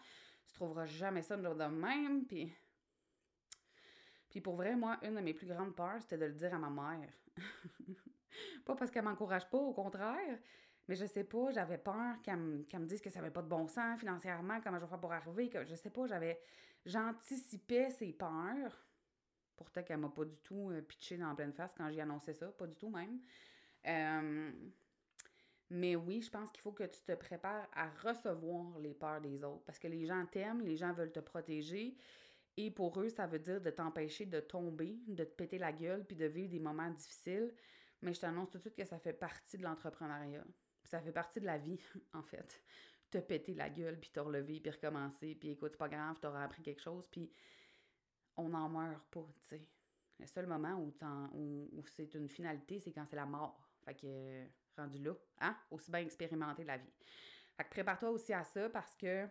Tu 0.46 0.54
trouveras 0.54 0.86
jamais 0.86 1.22
ça 1.22 1.36
de 1.36 1.64
même, 1.64 2.26
puis 2.26 2.52
puis 4.34 4.40
pour 4.40 4.56
vrai, 4.56 4.74
moi, 4.74 4.98
une 5.02 5.14
de 5.14 5.20
mes 5.20 5.32
plus 5.32 5.46
grandes 5.46 5.76
peurs, 5.76 6.02
c'était 6.02 6.18
de 6.18 6.24
le 6.24 6.32
dire 6.32 6.52
à 6.52 6.58
ma 6.58 6.68
mère. 6.68 7.08
pas 8.64 8.74
parce 8.74 8.90
qu'elle 8.90 9.04
m'encourage 9.04 9.48
pas, 9.48 9.58
au 9.58 9.72
contraire, 9.72 10.40
mais 10.88 10.96
je 10.96 11.06
sais 11.06 11.22
pas, 11.22 11.52
j'avais 11.52 11.78
peur 11.78 12.20
qu'elle 12.20 12.38
me, 12.38 12.86
dise 12.86 13.00
que 13.00 13.10
ça 13.10 13.20
n'avait 13.20 13.30
pas 13.30 13.42
de 13.42 13.46
bon 13.46 13.68
sens 13.68 14.00
financièrement, 14.00 14.60
comment 14.60 14.78
je 14.78 14.86
vais 14.86 14.88
faire 14.88 14.98
pour 14.98 15.12
arriver, 15.12 15.48
que 15.48 15.64
je 15.64 15.76
sais 15.76 15.90
pas, 15.90 16.08
j'avais 16.08 16.40
j'anticipais 16.84 17.90
ses 17.90 18.12
peurs. 18.12 18.84
Pourtant 19.54 19.84
qu'elle 19.84 19.98
m'a 19.98 20.08
pas 20.08 20.24
du 20.24 20.36
tout 20.40 20.70
euh, 20.72 20.82
pitché 20.82 21.16
dans 21.16 21.28
la 21.28 21.36
pleine 21.36 21.52
face 21.52 21.72
quand 21.76 21.88
j'ai 21.92 22.00
annoncé 22.00 22.34
ça, 22.34 22.48
pas 22.48 22.66
du 22.66 22.74
tout 22.74 22.90
même. 22.90 23.20
Euh, 23.86 24.50
mais 25.74 25.96
oui, 25.96 26.22
je 26.22 26.30
pense 26.30 26.50
qu'il 26.52 26.60
faut 26.60 26.70
que 26.70 26.84
tu 26.84 27.00
te 27.02 27.12
prépares 27.12 27.68
à 27.72 27.90
recevoir 27.90 28.78
les 28.78 28.94
peurs 28.94 29.20
des 29.20 29.42
autres 29.42 29.64
parce 29.64 29.80
que 29.80 29.88
les 29.88 30.06
gens 30.06 30.24
t'aiment, 30.26 30.60
les 30.60 30.76
gens 30.76 30.92
veulent 30.92 31.10
te 31.10 31.18
protéger. 31.18 31.96
Et 32.56 32.70
pour 32.70 33.00
eux, 33.00 33.08
ça 33.08 33.26
veut 33.26 33.40
dire 33.40 33.60
de 33.60 33.70
t'empêcher 33.70 34.24
de 34.24 34.38
tomber, 34.38 35.00
de 35.08 35.24
te 35.24 35.34
péter 35.34 35.58
la 35.58 35.72
gueule, 35.72 36.04
puis 36.04 36.14
de 36.16 36.26
vivre 36.26 36.48
des 36.48 36.60
moments 36.60 36.90
difficiles. 36.90 37.52
Mais 38.02 38.14
je 38.14 38.20
t'annonce 38.20 38.50
tout 38.50 38.58
de 38.58 38.62
suite 38.62 38.76
que 38.76 38.84
ça 38.84 39.00
fait 39.00 39.12
partie 39.12 39.58
de 39.58 39.64
l'entrepreneuriat. 39.64 40.44
Ça 40.84 41.00
fait 41.00 41.10
partie 41.10 41.40
de 41.40 41.46
la 41.46 41.58
vie, 41.58 41.80
en 42.12 42.22
fait. 42.22 42.62
Te 43.10 43.18
péter 43.18 43.54
la 43.54 43.68
gueule, 43.68 43.98
puis 43.98 44.10
te 44.10 44.20
relever, 44.20 44.60
puis 44.60 44.70
recommencer, 44.70 45.34
puis 45.34 45.50
écoute, 45.50 45.72
c'est 45.72 45.78
pas 45.78 45.88
grave, 45.88 46.20
t'auras 46.20 46.44
appris 46.44 46.62
quelque 46.62 46.82
chose, 46.82 47.08
puis 47.10 47.32
on 48.36 48.48
n'en 48.50 48.68
meurt 48.68 49.04
pas, 49.10 49.26
tu 49.42 49.48
sais. 49.48 49.68
Le 50.20 50.26
seul 50.26 50.46
moment 50.46 50.74
où, 50.76 51.68
où, 51.72 51.84
c'est 51.86 52.14
une 52.14 52.28
finalité, 52.28 52.78
c'est 52.78 52.92
quand 52.92 53.04
c'est 53.04 53.16
la 53.16 53.26
mort. 53.26 53.68
Fait 53.84 53.94
que, 53.94 54.46
rendu 54.76 54.98
là, 54.98 55.12
hein, 55.40 55.56
aussi 55.70 55.90
bien 55.90 56.00
expérimenter 56.00 56.64
la 56.64 56.78
vie. 56.78 56.92
Fait 57.56 57.64
que 57.64 57.70
prépare-toi 57.70 58.10
aussi 58.10 58.32
à 58.32 58.44
ça 58.44 58.68
parce 58.70 58.94
que 58.96 59.28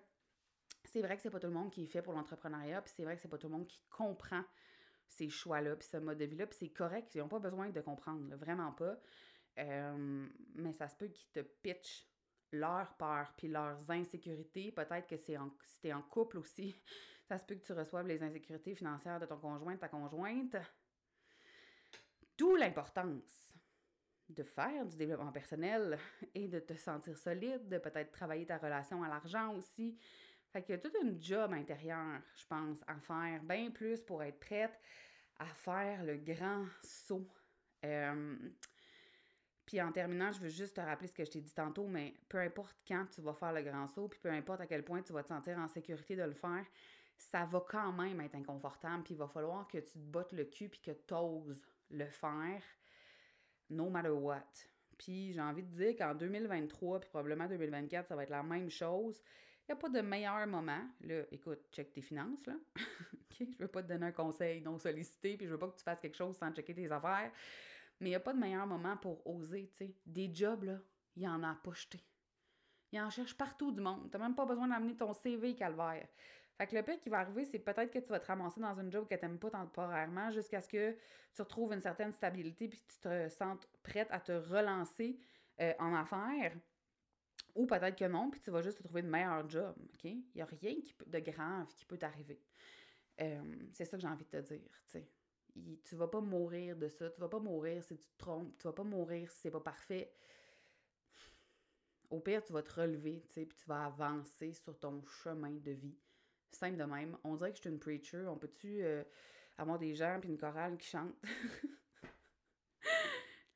c'est 0.86 1.02
vrai 1.02 1.16
que 1.16 1.22
c'est 1.22 1.30
pas 1.30 1.40
tout 1.40 1.48
le 1.48 1.54
monde 1.54 1.72
qui 1.72 1.84
est 1.84 1.88
fait 1.88 2.02
pour 2.02 2.14
l'entrepreneuriat, 2.14 2.82
puis 2.82 2.92
c'est 2.96 3.04
vrai 3.04 3.16
que 3.16 3.22
c'est 3.22 3.28
pas 3.28 3.38
tout 3.38 3.48
le 3.48 3.54
monde 3.54 3.68
qui 3.68 3.82
comprend 3.90 4.44
ces 5.08 5.30
choix-là, 5.30 5.76
puis 5.76 5.88
ce 5.88 5.98
mode 5.98 6.18
de 6.18 6.26
vie-là, 6.26 6.48
puis 6.48 6.58
c'est 6.60 6.70
correct, 6.70 7.14
ils 7.16 7.20
n'ont 7.20 7.28
pas 7.28 7.40
besoin 7.40 7.70
de 7.70 7.82
comprendre, 7.82 8.36
vraiment 8.36 8.72
pas. 8.72 8.98
Euh, 9.60 10.28
mais 10.56 10.74
ça 10.74 10.88
se 10.88 10.96
peut 10.96 11.08
qu'ils 11.08 11.30
te 11.32 11.40
pitchent 11.40 12.08
leurs 12.52 12.96
peurs 12.96 13.34
puis 13.38 13.48
leurs 13.48 13.90
insécurités. 13.92 14.72
Peut-être 14.72 15.08
que 15.08 15.18
c'est 15.18 15.38
en, 15.38 15.52
si 15.66 15.80
tu 15.82 15.88
es 15.88 15.94
en 15.94 16.02
couple 16.02 16.38
aussi, 16.38 16.76
ça 17.28 17.38
se 17.38 17.46
peut 17.46 17.56
que 17.56 17.66
tu 17.66 17.74
reçoives 17.74 18.08
les 18.08 18.24
insécurités 18.24 18.76
financières 18.76 19.20
de 19.20 19.26
ton 19.26 19.38
conjoint, 19.38 19.76
ta 19.78 19.90
conjointe. 19.90 20.56
D'où 22.38 22.56
l'importance 22.56 23.53
de 24.30 24.44
faire 24.44 24.86
du 24.86 24.96
développement 24.96 25.32
personnel 25.32 25.98
et 26.34 26.48
de 26.48 26.60
te 26.60 26.74
sentir 26.74 27.18
solide, 27.18 27.68
de 27.68 27.78
peut-être 27.78 28.12
travailler 28.12 28.46
ta 28.46 28.58
relation 28.58 29.04
à 29.04 29.10
l'argent 29.10 29.54
aussi, 29.56 29.98
fait 30.52 30.62
qu'il 30.62 30.76
y 30.76 30.78
a 30.78 30.82
toute 30.82 30.96
une 31.02 31.22
job 31.22 31.52
intérieure, 31.54 32.22
je 32.36 32.46
pense, 32.46 32.84
à 32.88 32.96
faire, 33.00 33.42
bien 33.44 33.72
plus 33.72 34.02
pour 34.02 34.22
être 34.22 34.40
prête 34.40 34.80
à 35.40 35.46
faire 35.46 36.04
le 36.04 36.18
grand 36.18 36.66
saut. 36.84 37.28
Euh, 37.84 38.36
puis 39.66 39.82
en 39.82 39.92
terminant, 39.92 40.32
je 40.32 40.40
veux 40.40 40.50
juste 40.50 40.76
te 40.76 40.82
rappeler 40.82 41.08
ce 41.08 41.14
que 41.14 41.26
je 41.26 41.32
t'ai 41.32 41.42
dit 41.42 41.54
tantôt, 41.54 41.88
mais 41.88 42.14
peu 42.30 42.38
importe 42.38 42.78
quand 42.88 43.06
tu 43.08 43.22
vas 43.22 43.34
faire 43.34 43.52
le 43.52 43.64
grand 43.64 43.88
saut, 43.88 44.08
puis 44.08 44.20
peu 44.20 44.30
importe 44.30 44.62
à 44.62 44.68
quel 44.68 44.84
point 44.84 45.02
tu 45.02 45.14
vas 45.14 45.24
te 45.24 45.30
sentir 45.30 45.58
en 45.58 45.68
sécurité 45.68 46.16
de 46.16 46.24
le 46.24 46.34
faire, 46.34 46.66
ça 47.18 47.46
va 47.46 47.64
quand 47.68 47.92
même 47.92 48.20
être 48.22 48.36
inconfortable, 48.36 49.04
puis 49.04 49.14
il 49.14 49.18
va 49.18 49.28
falloir 49.28 49.68
que 49.68 49.78
tu 49.80 49.94
te 49.94 49.98
bottes 49.98 50.34
le 50.34 50.46
cul, 50.46 50.70
puis 50.70 50.82
que 50.82 50.92
tu 50.92 51.14
oses 51.14 51.66
le 51.90 52.06
faire, 52.06 52.62
no 53.74 53.90
matter 53.90 54.10
what. 54.10 54.44
Puis 54.98 55.34
j'ai 55.34 55.42
envie 55.42 55.64
de 55.64 55.72
dire 55.72 55.96
qu'en 55.98 56.16
2023, 56.16 57.02
puis 57.02 57.10
probablement 57.10 57.48
2024, 57.48 58.08
ça 58.08 58.16
va 58.16 58.24
être 58.24 58.30
la 58.30 58.44
même 58.44 58.70
chose. 58.70 59.22
Il 59.68 59.72
n'y 59.72 59.74
a 59.74 59.76
pas 59.78 59.90
de 59.90 60.02
meilleur 60.02 60.46
moment. 60.48 60.82
Là, 61.02 61.24
écoute, 61.32 61.60
check 61.72 61.94
tes 61.94 62.02
finances, 62.02 62.46
là. 62.46 62.54
OK? 63.14 63.48
Je 63.50 63.58
veux 63.58 63.68
pas 63.68 63.82
te 63.82 63.88
donner 63.88 64.08
un 64.08 64.12
conseil 64.12 64.62
non 64.62 64.78
sollicité, 64.78 65.38
puis 65.38 65.46
je 65.46 65.52
veux 65.52 65.60
pas 65.60 65.70
que 65.70 65.78
tu 65.78 65.84
fasses 65.84 66.00
quelque 66.00 66.18
chose 66.18 66.36
sans 66.38 66.52
checker 66.52 66.74
tes 66.74 66.92
affaires. 66.92 67.32
Mais 68.00 68.08
il 68.08 68.12
n'y 68.12 68.16
a 68.16 68.20
pas 68.20 68.34
de 68.34 68.40
meilleur 68.40 68.68
moment 68.68 68.98
pour 68.98 69.26
oser, 69.26 69.70
tu 69.72 69.86
sais. 69.86 69.96
Des 70.06 70.34
jobs, 70.34 70.64
là, 70.64 70.80
il 71.16 71.24
y 71.24 71.28
en 71.28 71.42
a 71.44 71.56
pas 71.56 71.74
jeté. 71.74 72.02
Il 72.92 73.02
en 73.02 73.10
cherche 73.10 73.36
partout 73.36 73.72
du 73.72 73.82
monde. 73.82 74.10
Tu 74.12 74.18
n'as 74.18 74.24
même 74.24 74.36
pas 74.36 74.46
besoin 74.46 74.68
d'amener 74.68 74.96
ton 74.96 75.14
CV 75.14 75.56
calvaire. 75.56 76.08
Fait 76.58 76.68
que 76.68 76.76
le 76.76 76.84
pire 76.84 77.00
qui 77.00 77.10
va 77.10 77.20
arriver, 77.20 77.46
c'est 77.46 77.60
peut-être 77.60 77.92
que 77.92 78.00
tu 78.00 78.10
vas 78.10 78.20
te 78.20 78.28
ramasser 78.28 78.60
dans 78.62 78.80
une 78.80 78.92
job 78.92 79.08
que 79.08 79.16
tu 79.16 79.22
n'aimes 79.22 79.40
pas 79.40 79.50
temporairement 79.50 80.30
jusqu'à 80.32 80.62
ce 80.62 80.68
que 80.68 80.96
tu 81.34 81.42
retrouves 81.42 81.74
une 81.74 81.82
certaine 81.82 82.14
stabilité 82.14 82.68
puis 82.68 82.80
que 82.80 82.94
tu 82.94 83.00
te 83.00 83.30
sentes 83.30 83.68
prête 83.82 84.08
à 84.12 84.20
te 84.20 84.32
relancer 84.32 85.20
euh, 85.60 85.74
en 85.80 85.96
affaires. 85.96 86.56
Ou 87.56 87.66
peut-être 87.66 87.98
que 87.98 88.06
non, 88.06 88.30
puis 88.30 88.40
tu 88.42 88.52
vas 88.52 88.62
juste 88.62 88.78
te 88.78 88.84
trouver 88.84 89.02
une 89.02 89.10
meilleure 89.10 89.48
job, 89.50 89.76
OK? 89.94 90.04
Il 90.06 90.24
n'y 90.36 90.42
a 90.42 90.46
rien 90.46 90.76
de 91.06 91.20
grave 91.20 91.74
qui 91.76 91.86
peut 91.86 91.98
t'arriver. 91.98 92.42
Euh, 93.22 93.56
c'est 93.74 93.86
ça 93.86 93.98
que 93.98 94.02
j'ai 94.02 94.08
envie 94.08 94.26
de 94.26 94.30
te 94.30 94.54
dire, 94.54 94.82
tu 94.88 95.00
sais. 95.00 95.10
Tu 95.84 95.96
vas 95.96 96.08
pas 96.08 96.22
mourir 96.22 96.76
de 96.76 96.88
ça, 96.88 97.12
tu 97.12 97.20
vas 97.22 97.30
pas 97.30 97.40
mourir 97.40 97.84
si 97.84 97.96
tu 97.96 98.10
te 98.10 98.18
trompes, 98.18 98.58
tu 98.58 98.64
vas 98.64 98.74
pas 98.74 98.84
mourir 98.84 99.30
si 99.30 99.42
c'est 99.42 99.52
pas 99.52 99.60
parfait. 99.60 100.12
Au 102.10 102.20
pire, 102.20 102.44
tu 102.44 102.54
vas 102.54 102.64
te 102.64 102.74
relever, 102.74 103.24
puis 103.30 103.48
tu 103.48 103.66
vas 103.68 103.86
avancer 103.86 104.54
sur 104.54 104.80
ton 104.80 105.04
chemin 105.06 105.52
de 105.52 105.72
vie. 105.72 105.98
Simple 106.54 106.78
de 106.78 106.84
même. 106.84 107.18
On 107.24 107.36
dirait 107.36 107.52
que 107.52 107.58
je 107.58 107.62
suis 107.62 107.70
une 107.70 107.80
preacher. 107.80 108.26
On 108.28 108.38
peut-tu 108.38 108.84
euh, 108.84 109.04
avoir 109.58 109.80
des 109.80 109.94
gens 109.96 110.20
puis 110.20 110.30
une 110.30 110.38
chorale 110.38 110.78
qui 110.78 110.88
chante? 110.88 111.14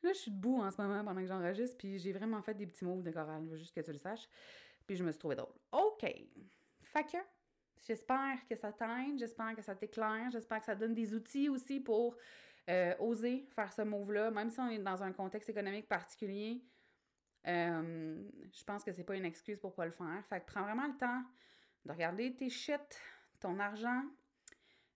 Là, 0.03 0.13
je 0.13 0.19
suis 0.19 0.31
debout 0.31 0.62
en 0.62 0.71
ce 0.71 0.81
moment 0.81 1.03
pendant 1.03 1.21
que 1.21 1.27
j'enregistre, 1.27 1.77
puis 1.77 1.99
j'ai 1.99 2.13
vraiment 2.13 2.41
fait 2.41 2.53
des 2.53 2.67
petits 2.67 2.86
moves 2.86 3.03
de 3.03 3.12
chorale, 3.12 3.49
juste 3.55 3.73
que 3.73 3.81
tu 3.81 3.91
le 3.91 3.97
saches. 3.97 4.29
Puis 4.86 4.95
je 4.95 5.03
me 5.03 5.12
suis 5.12 5.19
trouvée 5.19 5.36
drôle. 5.36 5.53
OK. 5.71 6.05
Fait 6.83 7.05
j'espère 7.86 8.45
que 8.47 8.55
ça 8.55 8.71
t'aide, 8.71 9.17
j'espère 9.17 9.55
que 9.55 9.62
ça 9.62 9.75
t'éclaire, 9.75 10.29
j'espère 10.31 10.60
que 10.60 10.65
ça 10.65 10.75
donne 10.75 10.93
des 10.93 11.13
outils 11.13 11.49
aussi 11.49 11.79
pour 11.79 12.15
euh, 12.69 12.95
oser 12.99 13.47
faire 13.55 13.71
ce 13.73 13.81
move-là, 13.81 14.31
même 14.31 14.49
si 14.49 14.60
on 14.60 14.69
est 14.69 14.79
dans 14.79 15.03
un 15.03 15.12
contexte 15.12 15.49
économique 15.49 15.88
particulier. 15.88 16.63
Euh, 17.47 18.23
je 18.51 18.63
pense 18.63 18.83
que 18.83 18.91
c'est 18.91 19.03
pas 19.03 19.15
une 19.15 19.25
excuse 19.25 19.60
pour 19.60 19.73
pas 19.73 19.86
le 19.86 19.91
faire. 19.91 20.23
Fait 20.29 20.41
que 20.41 20.45
prends 20.45 20.63
vraiment 20.63 20.88
le 20.88 20.97
temps 20.97 21.23
de 21.88 21.91
regarder 21.93 22.36
tes 22.36 22.50
shit, 22.50 23.00
ton 23.39 23.60
argent, 23.60 24.04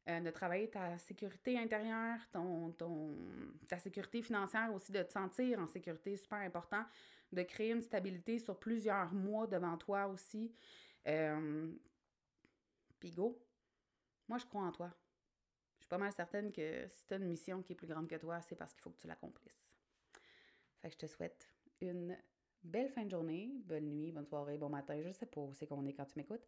euh, 0.09 0.19
de 0.19 0.29
travailler 0.29 0.69
ta 0.69 0.97
sécurité 0.97 1.57
intérieure, 1.57 2.19
ton, 2.31 2.75
ta 3.67 3.77
sécurité 3.77 4.21
financière 4.21 4.73
aussi, 4.73 4.91
de 4.91 5.01
te 5.01 5.11
sentir 5.11 5.59
en 5.59 5.67
sécurité, 5.67 6.17
super 6.17 6.39
important, 6.39 6.83
de 7.31 7.43
créer 7.43 7.71
une 7.71 7.81
stabilité 7.81 8.39
sur 8.39 8.59
plusieurs 8.59 9.13
mois 9.13 9.47
devant 9.47 9.77
toi 9.77 10.07
aussi. 10.07 10.53
Euh, 11.07 11.71
go, 13.15 13.41
moi 14.27 14.37
je 14.37 14.45
crois 14.45 14.63
en 14.63 14.71
toi. 14.71 14.91
Je 15.77 15.85
suis 15.85 15.89
pas 15.89 15.97
mal 15.97 16.11
certaine 16.11 16.51
que 16.51 16.87
si 16.87 17.05
tu 17.07 17.13
as 17.13 17.17
une 17.17 17.27
mission 17.27 17.61
qui 17.63 17.73
est 17.73 17.75
plus 17.75 17.87
grande 17.87 18.07
que 18.07 18.15
toi, 18.15 18.41
c'est 18.41 18.55
parce 18.55 18.73
qu'il 18.73 18.81
faut 18.81 18.91
que 18.91 18.99
tu 18.99 19.07
l'accomplisses. 19.07 19.63
Fait 20.81 20.89
que 20.89 20.93
je 20.93 20.99
te 20.99 21.07
souhaite 21.07 21.47
une 21.79 22.17
belle 22.63 22.89
fin 22.89 23.03
de 23.05 23.09
journée, 23.09 23.51
bonne 23.65 23.85
nuit, 23.85 24.11
bonne 24.11 24.25
soirée, 24.25 24.57
bon 24.57 24.69
matin, 24.69 24.99
je 25.03 25.11
sais 25.11 25.25
pas 25.25 25.41
où 25.41 25.53
c'est 25.53 25.67
qu'on 25.67 25.85
est 25.85 25.93
quand 25.93 26.05
tu 26.05 26.13
m'écoutes. 26.17 26.45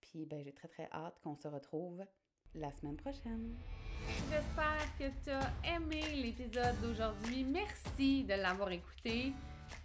Puis 0.00 0.26
ben 0.26 0.42
j'ai 0.42 0.52
très 0.52 0.68
très 0.68 0.88
hâte 0.92 1.18
qu'on 1.22 1.36
se 1.36 1.48
retrouve 1.48 2.04
la 2.54 2.70
semaine 2.70 2.96
prochaine. 2.96 3.56
J'espère 4.30 4.98
que 4.98 5.04
tu 5.24 5.30
as 5.30 5.76
aimé 5.76 6.02
l'épisode 6.14 6.80
d'aujourd'hui. 6.82 7.44
Merci 7.44 8.24
de 8.24 8.34
l'avoir 8.34 8.70
écouté. 8.72 9.32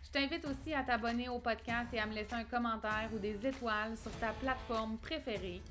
Je 0.03 0.09
t'invite 0.09 0.45
aussi 0.45 0.73
à 0.73 0.83
t'abonner 0.83 1.29
au 1.29 1.39
podcast 1.39 1.93
et 1.93 1.99
à 1.99 2.05
me 2.05 2.13
laisser 2.13 2.33
un 2.33 2.43
commentaire 2.43 3.09
ou 3.13 3.19
des 3.19 3.45
étoiles 3.45 3.95
sur 3.97 4.11
ta 4.19 4.33
plateforme 4.33 4.97
préférée. 4.97 5.61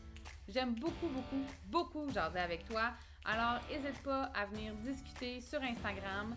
J'aime 0.48 0.74
beaucoup, 0.74 1.08
beaucoup, 1.08 1.44
beaucoup 1.66 2.08
jaser 2.10 2.38
avec 2.38 2.64
toi. 2.66 2.92
Alors, 3.24 3.60
n'hésite 3.68 4.00
pas 4.02 4.24
à 4.34 4.46
venir 4.46 4.74
discuter 4.76 5.40
sur 5.40 5.60
Instagram 5.60 6.36